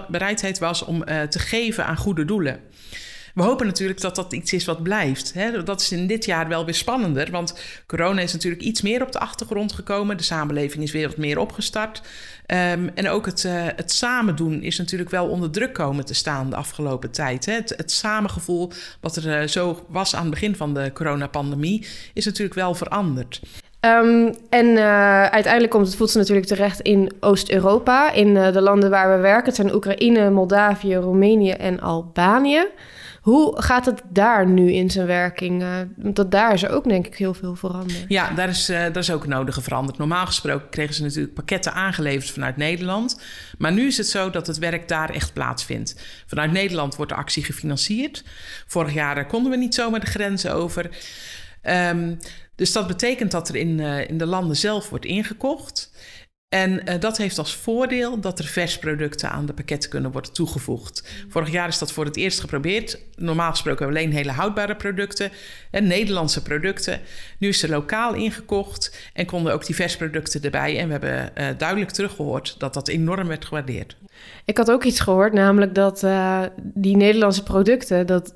bereidheid 0.09 0.59
was 0.59 0.85
om 0.85 1.03
eh, 1.03 1.23
te 1.23 1.39
geven 1.39 1.87
aan 1.87 1.97
goede 1.97 2.25
doelen. 2.25 2.61
We 3.35 3.43
hopen 3.43 3.67
natuurlijk 3.67 4.01
dat 4.01 4.17
dat 4.17 4.33
iets 4.33 4.53
is 4.53 4.65
wat 4.65 4.83
blijft. 4.83 5.33
Hè? 5.33 5.63
Dat 5.63 5.81
is 5.81 5.93
in 5.93 6.07
dit 6.07 6.25
jaar 6.25 6.49
wel 6.49 6.65
weer 6.65 6.75
spannender, 6.75 7.31
want 7.31 7.59
corona 7.87 8.21
is 8.21 8.33
natuurlijk 8.33 8.63
iets 8.63 8.83
meer 8.83 9.03
op 9.03 9.13
de 9.13 9.19
achtergrond 9.19 9.73
gekomen. 9.73 10.17
De 10.17 10.23
samenleving 10.23 10.83
is 10.83 10.93
weer 10.93 11.09
wat 11.09 11.17
meer 11.17 11.39
opgestart. 11.39 12.03
Ehm, 12.47 12.89
en 12.95 13.09
ook 13.09 13.27
het, 13.27 13.45
eh, 13.45 13.53
het 13.77 13.93
samen 13.93 14.37
doen 14.37 14.63
is 14.63 14.79
natuurlijk 14.79 15.11
wel 15.11 15.29
onder 15.29 15.51
druk 15.51 15.73
komen 15.73 16.05
te 16.05 16.15
staan 16.15 16.51
de 16.51 16.57
afgelopen 16.57 17.11
tijd. 17.11 17.47
Hè? 17.47 17.53
Het, 17.53 17.75
het 17.77 17.91
samengevoel 17.91 18.71
wat 19.01 19.17
er 19.17 19.41
eh, 19.41 19.49
zo 19.49 19.85
was 19.89 20.15
aan 20.15 20.23
het 20.23 20.31
begin 20.31 20.57
van 20.57 20.75
de 20.75 20.91
coronapandemie 20.93 21.87
is 22.13 22.25
natuurlijk 22.25 22.55
wel 22.55 22.75
veranderd. 22.75 23.41
Ehm, 23.81 24.33
en 24.49 24.77
eh, 24.77 25.25
uiteindelijk 25.25 25.73
komt 25.73 25.87
het 25.87 25.97
voedsel 25.97 26.21
natuurlijk 26.21 26.47
terecht 26.47 26.81
in 26.81 27.13
Oost-Europa, 27.21 28.13
in 28.13 28.35
de 28.35 28.61
landen 28.61 28.91
waar 28.91 29.17
we 29.17 29.23
werken. 29.23 29.47
Het 29.47 29.55
zijn 29.57 29.75
Oekraïne, 29.75 30.31
Moldavië, 30.31 30.95
Roemenië 30.95 31.51
en 31.51 31.81
Albanië. 31.81 32.67
Hoe 33.25 33.63
gaat 33.63 33.87
het 33.87 34.03
daar 34.09 34.47
nu 34.47 34.73
in 34.73 34.91
zijn 34.91 35.07
werking? 35.07 35.63
Eh, 35.63 35.79
want 35.97 36.31
daar 36.31 36.53
is 36.53 36.63
er 36.63 36.71
ook 36.71 36.89
denk 36.89 37.07
ik 37.07 37.17
heel 37.17 37.35
veel 37.35 37.55
veranderd. 37.55 38.05
Ja, 38.09 38.31
daar 38.31 38.49
is, 38.49 38.69
eh, 38.69 38.79
daar 38.79 38.97
is 38.97 39.11
ook 39.11 39.23
het 39.23 39.31
nodige 39.31 39.63
veranderd. 39.63 39.99
Normaal 39.99 40.27
gesproken 40.27 40.69
kregen 40.69 40.95
ze 40.95 41.03
natuurlijk 41.03 41.35
pakketten 41.35 41.73
aangeleverd 41.73 42.31
vanuit 42.31 42.57
Nederland. 42.57 43.21
Maar 43.59 43.73
nu 43.73 43.87
is 43.87 43.97
het 43.97 44.07
zo 44.07 44.31
dat 44.31 44.47
het 44.47 44.59
werk 44.59 44.89
daar 44.89 45.11
echt 45.11 45.33
plaatsvindt. 45.33 45.97
Vanuit 46.27 46.53
Nederland 46.53 46.97
wordt 46.97 47.13
de 47.13 47.19
actie 47.19 47.45
gefinancierd. 47.45 48.25
Vorig 48.67 48.95
jaar 48.95 49.17
eh, 49.17 49.29
konden 49.29 49.51
we 49.51 49.57
niet 49.57 49.75
zomaar 49.75 50.01
de 50.01 50.07
grenzen 50.07 50.55
over. 50.55 50.91
Ehm, 51.63 52.15
dus 52.55 52.73
dat 52.73 52.87
betekent 52.87 53.31
dat 53.31 53.49
er 53.49 53.57
in, 53.57 53.81
in 53.81 54.19
de 54.19 54.27
landen 54.27 54.57
zelf 54.57 54.91
wordt 54.91 55.05
ingekocht. 55.05 55.91
En 56.55 56.81
uh, 56.85 56.95
dat 57.01 57.17
heeft 57.17 57.39
als 57.39 57.57
voordeel 57.57 58.21
dat 58.21 58.39
er 58.39 58.45
versproducten 58.45 59.31
aan 59.31 59.47
de 59.47 59.53
pakketten 59.53 59.91
kunnen 59.91 60.13
worden 60.13 60.33
toegevoegd. 60.33 61.25
Vorig 61.29 61.51
jaar 61.51 61.69
is 61.69 61.79
dat 61.79 61.93
voor 61.93 62.05
het 62.05 62.17
eerst 62.17 62.41
geprobeerd. 62.41 62.99
Normaal 63.17 63.51
gesproken 63.51 63.87
alleen 63.87 64.13
hele 64.13 64.31
houdbare 64.31 64.77
producten 64.77 65.31
en 65.71 65.87
Nederlandse 65.87 66.43
producten. 66.43 67.01
Nu 67.39 67.49
is 67.49 67.63
er 67.63 67.71
lokaal 67.71 68.15
ingekocht 68.15 69.11
en 69.13 69.27
konden 69.27 69.53
ook 69.53 69.67
die 69.67 69.75
versproducten 69.75 70.43
erbij. 70.43 70.79
En 70.79 70.87
we 70.87 70.93
hebben 70.93 71.33
uh, 71.39 71.47
duidelijk 71.59 71.91
teruggehoord 71.91 72.55
dat 72.59 72.75
dat 72.75 72.89
enorm 72.89 73.29
werd 73.29 73.45
gewaardeerd. 73.45 73.97
Ik 74.45 74.57
had 74.57 74.71
ook 74.71 74.85
iets 74.85 75.01
gehoord, 75.01 75.33
namelijk 75.33 75.75
dat 75.75 76.03
uh, 76.03 76.43
die 76.57 76.97
Nederlandse 76.97 77.43
producten, 77.43 78.07
dat, 78.07 78.35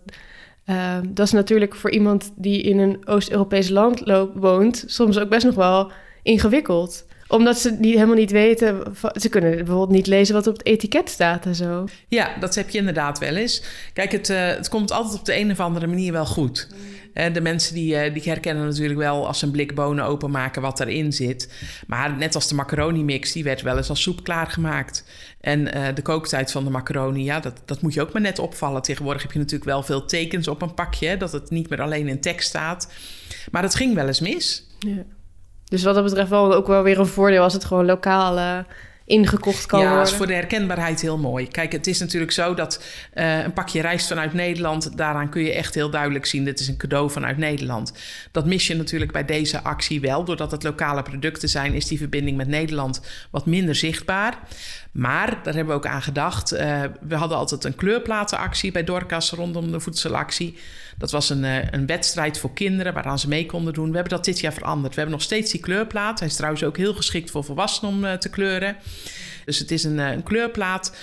dat 1.08 1.26
is 1.26 1.32
natuurlijk 1.32 1.74
voor 1.74 1.90
iemand 1.90 2.32
die 2.36 2.62
in 2.62 2.78
een 2.78 3.08
Oost-Europees 3.08 3.68
land 3.68 4.02
woont, 4.34 4.84
soms 4.86 5.18
ook 5.18 5.28
best 5.28 5.44
nog 5.44 5.54
wel 5.54 5.92
ingewikkeld 6.22 7.06
omdat 7.28 7.58
ze 7.58 7.80
die 7.80 7.94
helemaal 7.94 8.14
niet 8.14 8.30
weten. 8.30 8.82
Ze 9.14 9.28
kunnen 9.28 9.56
bijvoorbeeld 9.56 9.90
niet 9.90 10.06
lezen 10.06 10.34
wat 10.34 10.46
op 10.46 10.56
het 10.56 10.66
etiket 10.66 11.10
staat 11.10 11.46
en 11.46 11.54
zo. 11.54 11.84
Ja, 12.08 12.38
dat 12.40 12.54
heb 12.54 12.70
je 12.70 12.78
inderdaad 12.78 13.18
wel 13.18 13.36
eens. 13.36 13.62
Kijk, 13.92 14.12
het, 14.12 14.28
uh, 14.28 14.46
het 14.46 14.68
komt 14.68 14.92
altijd 14.92 15.18
op 15.18 15.24
de 15.24 15.38
een 15.38 15.50
of 15.50 15.60
andere 15.60 15.86
manier 15.86 16.12
wel 16.12 16.26
goed. 16.26 16.68
Uh, 17.14 17.32
de 17.32 17.40
mensen 17.40 17.74
die, 17.74 18.06
uh, 18.06 18.14
die 18.14 18.22
herkennen 18.22 18.64
natuurlijk 18.64 18.98
wel 18.98 19.26
als 19.26 19.38
ze 19.38 19.44
een 19.44 19.50
blik 19.50 19.74
bonen 19.74 20.04
openmaken 20.04 20.62
wat 20.62 20.80
erin 20.80 21.12
zit. 21.12 21.52
Maar 21.86 22.16
net 22.16 22.34
als 22.34 22.48
de 22.48 22.54
macaroni 22.54 23.04
mix, 23.04 23.32
die 23.32 23.44
werd 23.44 23.62
wel 23.62 23.76
eens 23.76 23.88
als 23.88 24.02
soep 24.02 24.24
klaargemaakt. 24.24 25.04
En 25.40 25.64
de 25.94 26.02
kooktijd 26.02 26.52
van 26.52 26.64
de 26.64 26.70
macaroni, 26.70 27.24
ja, 27.24 27.40
dat, 27.40 27.62
dat 27.64 27.82
moet 27.82 27.94
je 27.94 28.00
ook 28.00 28.12
maar 28.12 28.22
net 28.22 28.38
opvallen. 28.38 28.82
Tegenwoordig 28.82 29.22
heb 29.22 29.32
je 29.32 29.38
natuurlijk 29.38 29.70
wel 29.70 29.82
veel 29.82 30.04
tekens 30.04 30.48
op 30.48 30.62
een 30.62 30.74
pakje, 30.74 31.16
dat 31.16 31.32
het 31.32 31.50
niet 31.50 31.68
meer 31.68 31.82
alleen 31.82 32.08
in 32.08 32.20
tekst 32.20 32.48
staat. 32.48 32.92
Maar 33.50 33.62
het 33.62 33.74
ging 33.74 33.94
wel 33.94 34.06
eens 34.06 34.20
mis. 34.20 34.66
Ja. 34.78 35.04
Dus 35.68 35.82
wat 35.82 35.94
dat 35.94 36.04
betreft 36.04 36.30
wel 36.30 36.54
ook 36.54 36.66
wel 36.66 36.82
weer 36.82 36.98
een 36.98 37.06
voordeel 37.06 37.42
als 37.42 37.52
het 37.52 37.64
gewoon 37.64 37.86
lokaal 37.86 38.38
uh, 38.38 38.58
ingekocht 39.08 39.66
kan 39.66 39.80
ja, 39.80 39.84
worden. 39.86 40.04
Ja, 40.04 40.10
is 40.10 40.16
voor 40.16 40.26
de 40.26 40.34
herkenbaarheid 40.34 41.00
heel 41.00 41.18
mooi. 41.18 41.48
Kijk, 41.48 41.72
het 41.72 41.86
is 41.86 41.98
natuurlijk 41.98 42.32
zo 42.32 42.54
dat 42.54 42.84
uh, 43.14 43.44
een 43.44 43.52
pakje 43.52 43.80
rijst 43.80 44.08
vanuit 44.08 44.32
Nederland... 44.32 44.96
daaraan 44.96 45.28
kun 45.28 45.42
je 45.42 45.52
echt 45.52 45.74
heel 45.74 45.90
duidelijk 45.90 46.26
zien... 46.26 46.44
dit 46.44 46.60
is 46.60 46.68
een 46.68 46.76
cadeau 46.76 47.10
vanuit 47.10 47.36
Nederland. 47.36 47.92
Dat 48.32 48.46
mis 48.46 48.66
je 48.66 48.76
natuurlijk 48.76 49.12
bij 49.12 49.24
deze 49.24 49.62
actie 49.62 50.00
wel. 50.00 50.24
Doordat 50.24 50.50
het 50.50 50.62
lokale 50.62 51.02
producten 51.02 51.48
zijn... 51.48 51.74
is 51.74 51.86
die 51.86 51.98
verbinding 51.98 52.36
met 52.36 52.48
Nederland 52.48 53.00
wat 53.30 53.46
minder 53.46 53.74
zichtbaar. 53.74 54.38
Maar 54.92 55.40
daar 55.42 55.54
hebben 55.54 55.66
we 55.66 55.80
ook 55.80 55.86
aan 55.86 56.02
gedacht. 56.02 56.52
Uh, 56.52 56.82
we 57.00 57.14
hadden 57.14 57.38
altijd 57.38 57.64
een 57.64 57.74
kleurplatenactie 57.74 58.72
bij 58.72 58.84
Dorcas 58.84 59.30
rondom 59.30 59.72
de 59.72 59.80
voedselactie. 59.80 60.58
Dat 60.98 61.10
was 61.10 61.30
een, 61.30 61.44
uh, 61.44 61.70
een 61.70 61.86
wedstrijd 61.86 62.38
voor 62.38 62.52
kinderen 62.52 62.94
waaraan 62.94 63.18
ze 63.18 63.28
mee 63.28 63.46
konden 63.46 63.72
doen. 63.72 63.88
We 63.88 63.94
hebben 63.94 64.16
dat 64.16 64.24
dit 64.24 64.40
jaar 64.40 64.52
veranderd. 64.52 64.94
We 64.94 65.00
hebben 65.00 65.18
nog 65.18 65.26
steeds 65.26 65.50
die 65.50 65.60
kleurplaat. 65.60 66.18
Hij 66.18 66.28
is 66.28 66.36
trouwens 66.36 66.64
ook 66.64 66.76
heel 66.76 66.94
geschikt 66.94 67.30
voor 67.30 67.44
volwassenen 67.44 67.94
om 67.94 68.04
uh, 68.04 68.12
te 68.12 68.28
kleuren. 68.28 68.76
Dus 69.44 69.58
het 69.58 69.70
is 69.70 69.84
een, 69.84 69.98
een 69.98 70.22
kleurplaat 70.22 70.96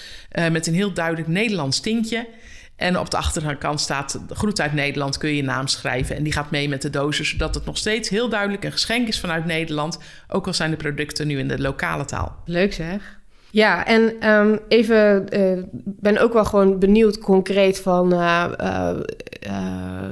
met 0.51 0.67
een 0.67 0.73
heel 0.73 0.93
duidelijk 0.93 1.27
Nederlands 1.27 1.79
tintje. 1.79 2.27
En 2.75 2.99
op 2.99 3.11
de 3.11 3.17
achterkant 3.17 3.79
staat 3.81 4.19
groet 4.29 4.61
uit 4.61 4.73
Nederland, 4.73 5.17
kun 5.17 5.29
je 5.29 5.35
je 5.35 5.43
naam 5.43 5.67
schrijven. 5.67 6.15
En 6.15 6.23
die 6.23 6.33
gaat 6.33 6.51
mee 6.51 6.69
met 6.69 6.81
de 6.81 6.89
dozen, 6.89 7.25
zodat 7.25 7.55
het 7.55 7.65
nog 7.65 7.77
steeds 7.77 8.09
heel 8.09 8.29
duidelijk 8.29 8.63
een 8.63 8.71
geschenk 8.71 9.07
is 9.07 9.19
vanuit 9.19 9.45
Nederland. 9.45 9.99
Ook 10.27 10.47
al 10.47 10.53
zijn 10.53 10.71
de 10.71 10.77
producten 10.77 11.27
nu 11.27 11.39
in 11.39 11.47
de 11.47 11.59
lokale 11.59 12.05
taal. 12.05 12.35
Leuk 12.45 12.73
zeg. 12.73 13.19
Ja, 13.55 13.85
en 13.85 14.29
um, 14.29 14.59
even, 14.67 15.25
uh, 15.37 15.63
ben 15.85 16.17
ook 16.17 16.33
wel 16.33 16.45
gewoon 16.45 16.79
benieuwd 16.79 17.17
concreet 17.17 17.79
van... 17.79 18.13
Uh, 18.13 18.45
uh, 18.61 20.09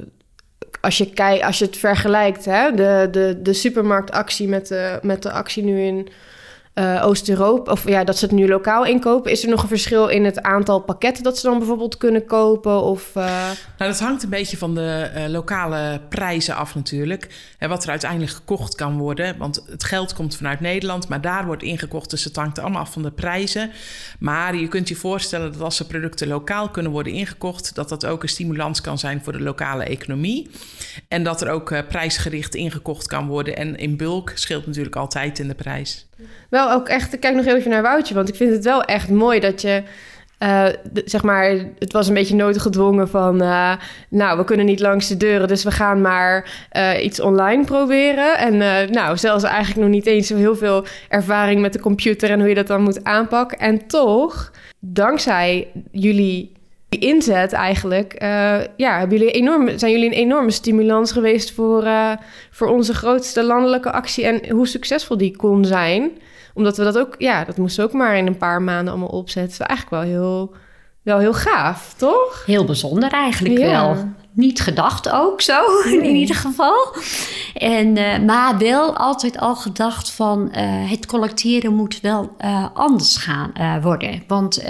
als, 0.81 0.97
je 0.97 1.43
als 1.45 1.59
je 1.59 1.65
het 1.65 1.77
vergelijkt, 1.77 2.45
hè, 2.45 2.71
de, 2.71 3.07
de, 3.11 3.39
de 3.41 3.53
supermarktactie 3.53 4.47
met 4.47 4.67
de, 4.67 4.99
met 5.01 5.21
de 5.21 5.31
actie 5.31 5.63
nu 5.63 5.81
in 5.81 6.07
uh, 6.75 7.05
Oost-Europa, 7.05 7.71
of 7.71 7.87
ja, 7.87 8.03
dat 8.03 8.17
ze 8.17 8.25
het 8.25 8.33
nu 8.33 8.47
lokaal 8.47 8.85
inkopen. 8.85 9.31
Is 9.31 9.43
er 9.43 9.49
nog 9.49 9.61
een 9.61 9.67
verschil 9.67 10.07
in 10.07 10.25
het 10.25 10.41
aantal 10.41 10.79
pakketten 10.79 11.23
dat 11.23 11.37
ze 11.37 11.47
dan 11.47 11.57
bijvoorbeeld 11.57 11.97
kunnen 11.97 12.25
kopen? 12.25 12.81
Of, 12.81 13.11
uh... 13.15 13.23
Nou, 13.77 13.91
dat 13.91 13.99
hangt 13.99 14.23
een 14.23 14.29
beetje 14.29 14.57
van 14.57 14.75
de 14.75 15.11
uh, 15.15 15.27
lokale 15.27 16.01
prijzen 16.09 16.55
af 16.55 16.75
natuurlijk. 16.75 17.53
En 17.57 17.69
wat 17.69 17.83
er 17.83 17.89
uiteindelijk 17.89 18.31
gekocht 18.31 18.75
kan 18.75 18.97
worden. 18.97 19.37
Want 19.37 19.63
het 19.69 19.83
geld 19.83 20.13
komt 20.13 20.35
vanuit 20.35 20.59
Nederland, 20.59 21.07
maar 21.07 21.21
daar 21.21 21.45
wordt 21.45 21.63
ingekocht. 21.63 22.09
Dus 22.09 22.23
het 22.23 22.35
hangt 22.35 22.59
allemaal 22.59 22.81
af 22.81 22.91
van 22.91 23.01
de 23.01 23.11
prijzen. 23.11 23.71
Maar 24.19 24.55
je 24.55 24.67
kunt 24.67 24.87
je 24.87 24.95
voorstellen 24.95 25.51
dat 25.51 25.61
als 25.61 25.79
er 25.79 25.85
producten 25.85 26.27
lokaal 26.27 26.69
kunnen 26.69 26.91
worden 26.91 27.13
ingekocht, 27.13 27.75
dat 27.75 27.89
dat 27.89 28.05
ook 28.05 28.23
een 28.23 28.29
stimulans 28.29 28.81
kan 28.81 28.99
zijn 28.99 29.23
voor 29.23 29.33
de 29.33 29.41
lokale 29.41 29.83
economie. 29.83 30.49
En 31.07 31.23
dat 31.23 31.41
er 31.41 31.49
ook 31.49 31.87
prijsgericht 31.87 32.55
ingekocht 32.55 33.07
kan 33.07 33.27
worden. 33.27 33.57
En 33.57 33.75
in 33.75 33.97
bulk 33.97 34.31
scheelt 34.35 34.65
natuurlijk 34.65 34.95
altijd 34.95 35.39
in 35.39 35.47
de 35.47 35.55
prijs. 35.55 36.05
Wel 36.49 36.71
ook 36.71 36.87
echt, 36.87 37.13
ik 37.13 37.19
kijk 37.19 37.35
nog 37.35 37.45
even 37.45 37.69
naar 37.69 37.81
Woutje, 37.81 38.13
want 38.13 38.29
ik 38.29 38.35
vind 38.35 38.51
het 38.51 38.63
wel 38.63 38.83
echt 38.83 39.09
mooi 39.09 39.39
dat 39.39 39.61
je, 39.61 39.83
de, 40.91 41.01
zeg 41.05 41.23
maar, 41.23 41.55
het 41.79 41.93
was 41.93 42.07
een 42.07 42.13
beetje 42.13 42.35
noodgedwongen 42.35 43.09
van, 43.09 43.41
uh, 43.43 43.73
nou, 44.09 44.37
we 44.37 44.43
kunnen 44.43 44.65
niet 44.65 44.79
langs 44.79 45.07
de 45.07 45.17
deuren, 45.17 45.47
dus 45.47 45.63
we 45.63 45.71
gaan 45.71 46.01
maar 46.01 46.67
uh, 46.77 47.03
iets 47.03 47.19
online 47.19 47.65
proberen. 47.65 48.37
En 48.37 48.57
nou, 48.91 49.17
zelfs 49.17 49.43
eigenlijk 49.43 49.79
nog 49.79 49.89
niet 49.89 50.05
eens 50.05 50.27
zo 50.27 50.35
heel 50.35 50.55
veel 50.55 50.85
ervaring 51.09 51.61
met 51.61 51.73
de 51.73 51.79
computer 51.79 52.29
en 52.29 52.39
hoe 52.39 52.49
je 52.49 52.55
dat 52.55 52.67
dan 52.67 52.81
moet 52.81 53.03
aanpakken. 53.03 53.59
En 53.59 53.87
toch, 53.87 54.51
dankzij 54.79 55.67
jullie 55.91 56.51
inzet 56.97 57.53
eigenlijk, 57.53 58.13
uh, 58.23 58.59
ja, 58.77 58.99
hebben 58.99 59.17
jullie 59.17 59.33
enorm, 59.33 59.77
zijn 59.77 59.91
jullie 59.91 60.05
een 60.05 60.17
enorme 60.17 60.51
stimulans 60.51 61.11
geweest 61.11 61.51
voor, 61.51 61.83
uh, 61.83 62.11
voor 62.51 62.67
onze 62.67 62.93
grootste 62.93 63.43
landelijke 63.43 63.91
actie 63.91 64.25
en 64.25 64.49
hoe 64.49 64.67
succesvol 64.67 65.17
die 65.17 65.35
kon 65.35 65.65
zijn. 65.65 66.11
Omdat 66.53 66.77
we 66.77 66.83
dat 66.83 66.97
ook, 66.97 67.15
ja, 67.17 67.43
dat 67.43 67.57
moesten 67.57 67.83
we 67.83 67.89
ook 67.89 67.97
maar 67.97 68.17
in 68.17 68.27
een 68.27 68.37
paar 68.37 68.61
maanden 68.61 68.93
allemaal 68.93 69.09
opzetten. 69.09 69.57
Dat 69.57 69.69
is 69.69 69.75
eigenlijk 69.75 70.03
wel 70.03 70.19
heel, 70.19 70.53
wel 71.01 71.19
heel 71.19 71.33
gaaf, 71.33 71.93
toch? 71.97 72.43
Heel 72.45 72.65
bijzonder 72.65 73.11
eigenlijk 73.11 73.57
ja. 73.57 73.67
wel. 73.67 74.11
Niet 74.31 74.61
gedacht 74.61 75.09
ook 75.09 75.41
zo, 75.41 75.61
in 76.01 76.15
ieder 76.15 76.35
geval. 76.35 76.95
En, 77.53 77.97
uh, 77.97 78.19
maar 78.19 78.57
wel 78.57 78.97
altijd 78.97 79.37
al 79.39 79.55
gedacht 79.55 80.11
van 80.11 80.49
het 80.89 81.05
collecteren 81.05 81.75
moet 81.75 82.01
wel 82.01 82.35
anders 82.73 83.17
gaan 83.17 83.81
worden. 83.81 84.23
Want 84.27 84.63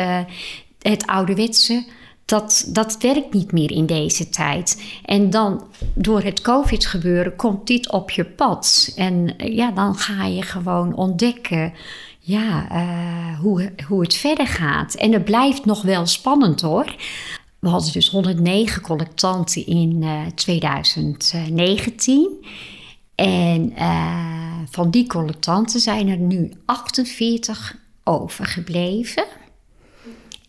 het 0.84 1.06
ouderwetse 1.06 1.86
dat, 2.26 2.66
dat 2.68 2.98
werkt 2.98 3.34
niet 3.34 3.52
meer 3.52 3.72
in 3.72 3.86
deze 3.86 4.30
tijd. 4.30 4.84
En 5.06 5.30
dan 5.30 5.64
door 5.94 6.22
het 6.22 6.42
COVID-gebeuren 6.42 7.36
komt 7.36 7.68
dit 7.68 7.92
op 7.92 8.12
je 8.12 8.26
pad. 8.26 8.92
En 8.96 9.34
ja, 9.38 9.72
dan 9.72 9.96
ga 9.96 10.26
je 10.26 10.42
gewoon 10.42 10.96
ontdekken 10.96 11.74
ja, 12.20 12.72
uh, 12.72 13.40
hoe, 13.40 13.72
hoe 13.88 14.02
het 14.02 14.16
verder 14.16 14.48
gaat. 14.48 14.94
En 14.94 15.12
het 15.12 15.26
blijft 15.26 15.66
nog 15.66 15.82
wel 15.82 16.06
spannend 16.06 16.62
hoor. 16.62 16.96
We 17.60 17.70
hadden 17.70 17.92
dus 17.92 18.10
109 18.10 18.82
collectanten 18.82 19.66
in 19.66 20.02
uh, 20.02 20.22
2019. 20.36 22.46
En 23.16 23.74
uh, 23.78 24.58
van 24.70 24.92
die 24.92 25.08
collectanten 25.08 25.80
zijn 25.80 26.10
er 26.10 26.18
nu 26.18 26.52
48 26.66 27.76
overgebleven. 28.04 29.26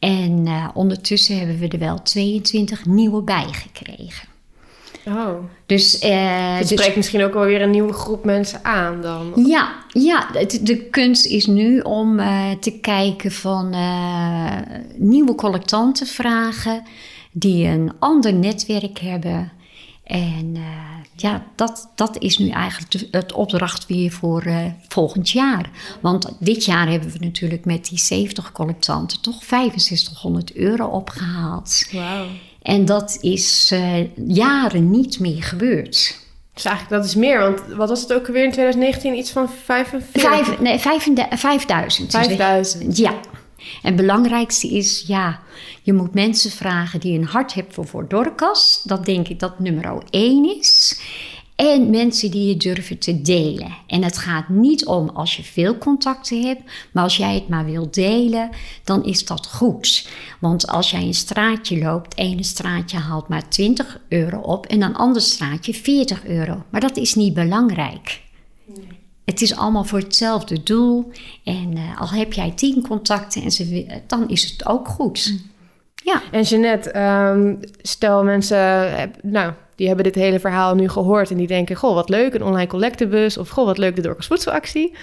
En 0.05 0.47
uh, 0.47 0.69
ondertussen 0.75 1.38
hebben 1.38 1.59
we 1.59 1.69
er 1.69 1.79
wel 1.79 2.03
22 2.03 2.87
nieuwe 2.87 3.23
bijgekregen. 3.23 4.29
Oh. 5.07 5.35
Dus, 5.67 6.03
uh, 6.03 6.57
het 6.57 6.69
spreekt 6.69 6.87
dus, 6.87 6.97
misschien 6.97 7.23
ook 7.23 7.33
wel 7.33 7.45
weer 7.45 7.62
een 7.62 7.71
nieuwe 7.71 7.93
groep 7.93 8.25
mensen 8.25 8.64
aan 8.64 9.03
dan. 9.03 9.33
Ja, 9.47 9.73
ja 9.88 10.27
de, 10.33 10.62
de 10.62 10.77
kunst 10.77 11.27
is 11.27 11.47
nu 11.47 11.81
om 11.81 12.19
uh, 12.19 12.51
te 12.61 12.79
kijken 12.81 13.33
van 13.33 13.75
nieuwe 14.97 15.35
collectanten 15.35 16.07
vragen 16.07 16.83
die 17.33 17.67
een 17.67 17.93
ander 17.99 18.35
netwerk 18.35 18.99
hebben. 18.99 19.53
En 20.05 20.57
ja, 21.17 21.45
dat, 21.55 21.90
dat 21.95 22.19
is 22.19 22.38
nu 22.38 22.49
eigenlijk 22.49 22.90
de, 22.90 23.09
het 23.11 23.33
opdracht 23.33 23.87
weer 23.87 24.11
voor 24.11 24.47
uh, 24.47 24.67
volgend 24.88 25.31
jaar. 25.31 25.71
Want 26.01 26.37
dit 26.38 26.64
jaar 26.64 26.88
hebben 26.88 27.11
we 27.11 27.19
natuurlijk 27.19 27.64
met 27.64 27.88
die 27.88 27.99
70 27.99 28.53
collectanten 28.53 29.21
toch 29.21 29.45
6500 29.45 30.55
euro 30.55 30.87
opgehaald. 30.87 31.88
Wauw. 31.93 32.27
En 32.62 32.85
dat 32.85 33.19
is 33.21 33.71
uh, 33.73 34.17
jaren 34.27 34.90
niet 34.90 35.21
meer 35.21 35.43
gebeurd. 35.43 36.23
Dus 36.55 36.64
eigenlijk 36.64 37.03
dat 37.03 37.11
is 37.11 37.14
meer, 37.14 37.38
want 37.38 37.61
wat 37.77 37.88
was 37.88 38.01
het 38.01 38.12
ook 38.12 38.27
alweer 38.27 38.45
in 38.45 38.51
2019? 38.51 39.14
Iets 39.14 39.31
van 39.31 39.49
45? 39.64 40.23
Vijf, 40.23 40.61
nee, 40.61 40.79
5000. 40.79 42.11
5000. 42.11 42.97
Ja. 42.97 43.14
En 43.83 43.88
het 43.88 43.96
belangrijkste 43.96 44.68
is, 44.68 45.05
ja, 45.07 45.40
je 45.83 45.92
moet 45.92 46.14
mensen 46.14 46.50
vragen 46.50 47.00
die 47.00 47.18
een 47.18 47.27
hart 47.27 47.55
hebben 47.55 47.74
voor, 47.74 47.87
voor 47.87 48.09
Dorcas. 48.09 48.81
Dat 48.85 49.05
denk 49.05 49.29
ik 49.29 49.38
dat 49.38 49.59
nummer 49.59 50.03
één 50.11 50.59
is. 50.59 51.00
En 51.57 51.90
mensen 51.90 52.31
die 52.31 52.48
je 52.48 52.57
durven 52.57 52.98
te 52.98 53.22
delen. 53.22 53.74
En 53.87 54.03
het 54.03 54.18
gaat 54.18 54.48
niet 54.48 54.87
om 54.87 55.09
als 55.09 55.37
je 55.37 55.42
veel 55.42 55.79
contacten 55.79 56.42
hebt, 56.42 56.62
maar 56.92 57.03
als 57.03 57.16
jij 57.16 57.35
het 57.35 57.48
maar 57.48 57.64
wilt 57.64 57.94
delen, 57.94 58.50
dan 58.85 59.05
is 59.05 59.24
dat 59.24 59.46
goed. 59.46 60.09
Want 60.40 60.66
als 60.66 60.90
jij 60.90 61.03
een 61.03 61.14
straatje 61.14 61.79
loopt, 61.79 62.16
ene 62.16 62.42
straatje 62.42 62.98
haalt 62.98 63.29
maar 63.29 63.48
20 63.48 64.00
euro 64.09 64.38
op 64.38 64.66
en 64.66 64.83
een 64.83 64.94
ander 64.94 65.22
straatje 65.22 65.74
40 65.74 66.24
euro. 66.24 66.62
Maar 66.70 66.81
dat 66.81 66.96
is 66.96 67.14
niet 67.14 67.35
belangrijk. 67.35 68.22
Het 69.25 69.41
is 69.43 69.57
allemaal 69.57 69.85
voor 69.85 69.99
hetzelfde 69.99 70.63
doel. 70.63 71.11
En 71.45 71.73
eh, 71.77 72.01
al 72.01 72.09
heb 72.09 72.33
jij 72.33 72.51
tien 72.51 72.87
contacten, 72.89 73.43
en 73.43 73.51
ze, 73.51 73.69
wi- 73.69 74.03
dan 74.07 74.29
is 74.29 74.51
het 74.51 74.67
ook 74.67 74.89
goed. 74.89 75.39
Ja. 76.05 76.23
En 76.31 76.43
Jeannette, 76.43 76.91
ehm, 76.91 77.55
stel 77.83 78.25
mensen, 78.25 78.97
eh, 78.97 79.03
nou, 79.23 79.53
die 79.77 79.87
hebben 79.87 80.05
dit 80.05 80.15
hele 80.15 80.41
verhaal 80.41 80.75
nu 80.75 80.89
gehoord 80.89 81.31
en 81.31 81.37
die 81.37 81.47
denken, 81.47 81.77
goh, 81.77 81.95
wat 81.95 82.09
leuk, 82.09 82.35
een 82.35 82.43
online 82.45 82.67
collectebus 82.67 83.39
of 83.39 83.49
goh, 83.49 83.65
wat 83.65 83.79
leuk, 83.79 83.97
de 83.97 84.03
Dorcas 84.03 84.27
Voedselactie. 84.27 84.95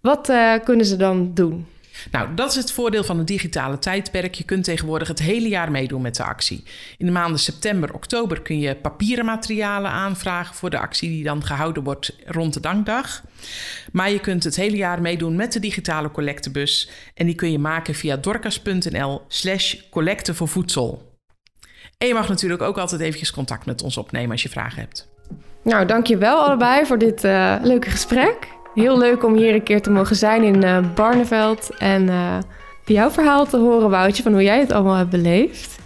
Wat 0.00 0.28
eh, 0.28 0.52
kunnen 0.64 0.86
ze 0.86 0.96
dan 0.96 1.30
doen? 1.34 1.66
Nou, 2.10 2.34
dat 2.34 2.50
is 2.50 2.56
het 2.56 2.72
voordeel 2.72 3.04
van 3.04 3.18
het 3.18 3.26
digitale 3.26 3.78
tijdperk. 3.78 4.34
Je 4.34 4.44
kunt 4.44 4.64
tegenwoordig 4.64 5.08
het 5.08 5.18
hele 5.18 5.48
jaar 5.48 5.70
meedoen 5.70 6.02
met 6.02 6.16
de 6.16 6.24
actie. 6.24 6.64
In 6.98 7.06
de 7.06 7.12
maanden 7.12 7.40
september, 7.40 7.94
oktober 7.94 8.42
kun 8.42 8.58
je 8.58 8.74
papieren 8.74 9.24
materialen 9.24 9.90
aanvragen 9.90 10.54
voor 10.54 10.70
de 10.70 10.78
actie 10.78 11.08
die 11.08 11.24
dan 11.24 11.44
gehouden 11.44 11.82
wordt 11.82 12.16
rond 12.26 12.54
de 12.54 12.60
dankdag. 12.60 13.22
Maar 13.92 14.10
je 14.10 14.20
kunt 14.20 14.44
het 14.44 14.56
hele 14.56 14.76
jaar 14.76 15.00
meedoen 15.00 15.36
met 15.36 15.52
de 15.52 15.60
digitale 15.60 16.10
collectebus 16.10 16.90
en 17.14 17.26
die 17.26 17.34
kun 17.34 17.52
je 17.52 17.58
maken 17.58 17.94
via 17.94 18.16
dorcas.nl 18.16 19.22
slash 19.28 19.74
collecte 19.90 20.34
voor 20.34 20.48
voedsel. 20.48 21.08
En 21.98 22.06
je 22.06 22.14
mag 22.14 22.28
natuurlijk 22.28 22.62
ook 22.62 22.78
altijd 22.78 23.00
eventjes 23.00 23.30
contact 23.30 23.66
met 23.66 23.82
ons 23.82 23.96
opnemen 23.96 24.30
als 24.30 24.42
je 24.42 24.48
vragen 24.48 24.78
hebt. 24.78 25.08
Nou, 25.62 25.86
dankjewel 25.86 26.44
allebei 26.44 26.86
voor 26.86 26.98
dit 26.98 27.24
eh, 27.24 27.56
leuke 27.62 27.90
gesprek. 27.90 28.48
Heel 28.74 28.98
leuk 28.98 29.24
om 29.24 29.34
hier 29.34 29.54
een 29.54 29.62
keer 29.62 29.82
te 29.82 29.90
mogen 29.90 30.16
zijn 30.16 30.42
in 30.42 30.62
eh, 30.62 30.78
Barneveld 30.94 31.70
en 31.78 32.08
eh, 32.08 32.38
jouw 32.84 33.10
verhaal 33.10 33.46
te 33.46 33.56
horen, 33.56 33.90
Woutje, 33.90 34.22
van 34.22 34.32
hoe 34.32 34.42
jij 34.42 34.58
het 34.58 34.72
allemaal 34.72 34.94
hebt 34.94 35.10
beleefd. 35.10 35.78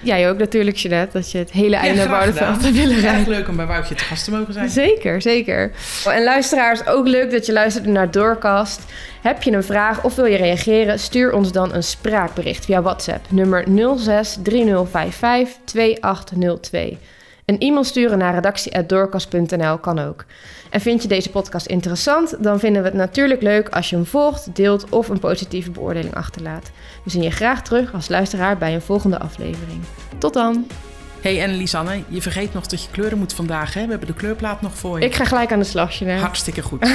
Jij 0.00 0.30
ook 0.30 0.38
natuurlijk, 0.38 0.76
Jeanette, 0.76 1.18
dat 1.18 1.30
je 1.30 1.38
het 1.38 1.50
hele 1.50 1.76
einde 1.76 1.98
naar 1.98 2.08
Barneveld 2.08 2.62
hebt 2.62 2.76
willen 2.76 3.00
rijden. 3.00 3.28
leuk 3.28 3.48
om 3.48 3.56
bij 3.56 3.66
Woutje 3.66 3.94
te 3.94 4.04
gast 4.04 4.24
te 4.24 4.30
mogen 4.30 4.52
zijn. 4.52 4.68
Zeker, 4.68 5.22
zeker. 5.22 5.72
En 6.04 6.24
luisteraars, 6.24 6.86
ook 6.86 7.06
leuk 7.06 7.30
dat 7.30 7.46
je 7.46 7.52
luistert 7.52 7.86
naar 7.86 8.10
Doorcast. 8.10 8.84
Heb 9.22 9.42
je 9.42 9.52
een 9.52 9.64
vraag 9.64 10.04
of 10.04 10.14
wil 10.14 10.24
je 10.24 10.36
reageren? 10.36 10.98
Stuur 10.98 11.32
ons 11.32 11.52
dan 11.52 11.74
een 11.74 11.82
spraakbericht 11.82 12.64
via 12.64 12.82
WhatsApp. 12.82 13.26
Nummer 13.30 13.64
06 13.96 14.38
3055 14.42 15.56
2802. 15.64 16.98
Een 17.44 17.58
e-mail 17.58 17.84
sturen 17.84 18.18
naar 18.18 18.34
redactie.doorcast.nl 18.34 19.78
kan 19.78 19.98
ook. 19.98 20.24
En 20.70 20.80
vind 20.80 21.02
je 21.02 21.08
deze 21.08 21.30
podcast 21.30 21.66
interessant? 21.66 22.36
Dan 22.40 22.58
vinden 22.58 22.82
we 22.82 22.88
het 22.88 22.96
natuurlijk 22.96 23.42
leuk 23.42 23.68
als 23.68 23.90
je 23.90 23.96
hem 23.96 24.06
volgt, 24.06 24.56
deelt 24.56 24.88
of 24.88 25.08
een 25.08 25.18
positieve 25.18 25.70
beoordeling 25.70 26.14
achterlaat. 26.14 26.70
We 27.04 27.10
zien 27.10 27.22
je 27.22 27.30
graag 27.30 27.62
terug 27.62 27.94
als 27.94 28.08
luisteraar 28.08 28.58
bij 28.58 28.74
een 28.74 28.82
volgende 28.82 29.18
aflevering. 29.18 29.80
Tot 30.18 30.34
dan! 30.34 30.66
hey, 31.20 31.42
en 31.42 31.56
Lisanne, 31.56 32.02
je 32.08 32.22
vergeet 32.22 32.54
nog 32.54 32.66
dat 32.66 32.82
je 32.82 32.90
kleuren 32.90 33.18
moet 33.18 33.32
vandaag. 33.32 33.74
Hè? 33.74 33.84
We 33.84 33.90
hebben 33.90 34.08
de 34.08 34.14
kleurplaat 34.14 34.60
nog 34.60 34.74
voor 34.74 34.98
je. 34.98 35.04
Ik 35.04 35.14
ga 35.14 35.24
gelijk 35.24 35.52
aan 35.52 35.58
de 35.58 35.64
slag, 35.64 35.98
Jeanette. 35.98 36.22
Hartstikke 36.22 36.62
goed. 36.62 36.86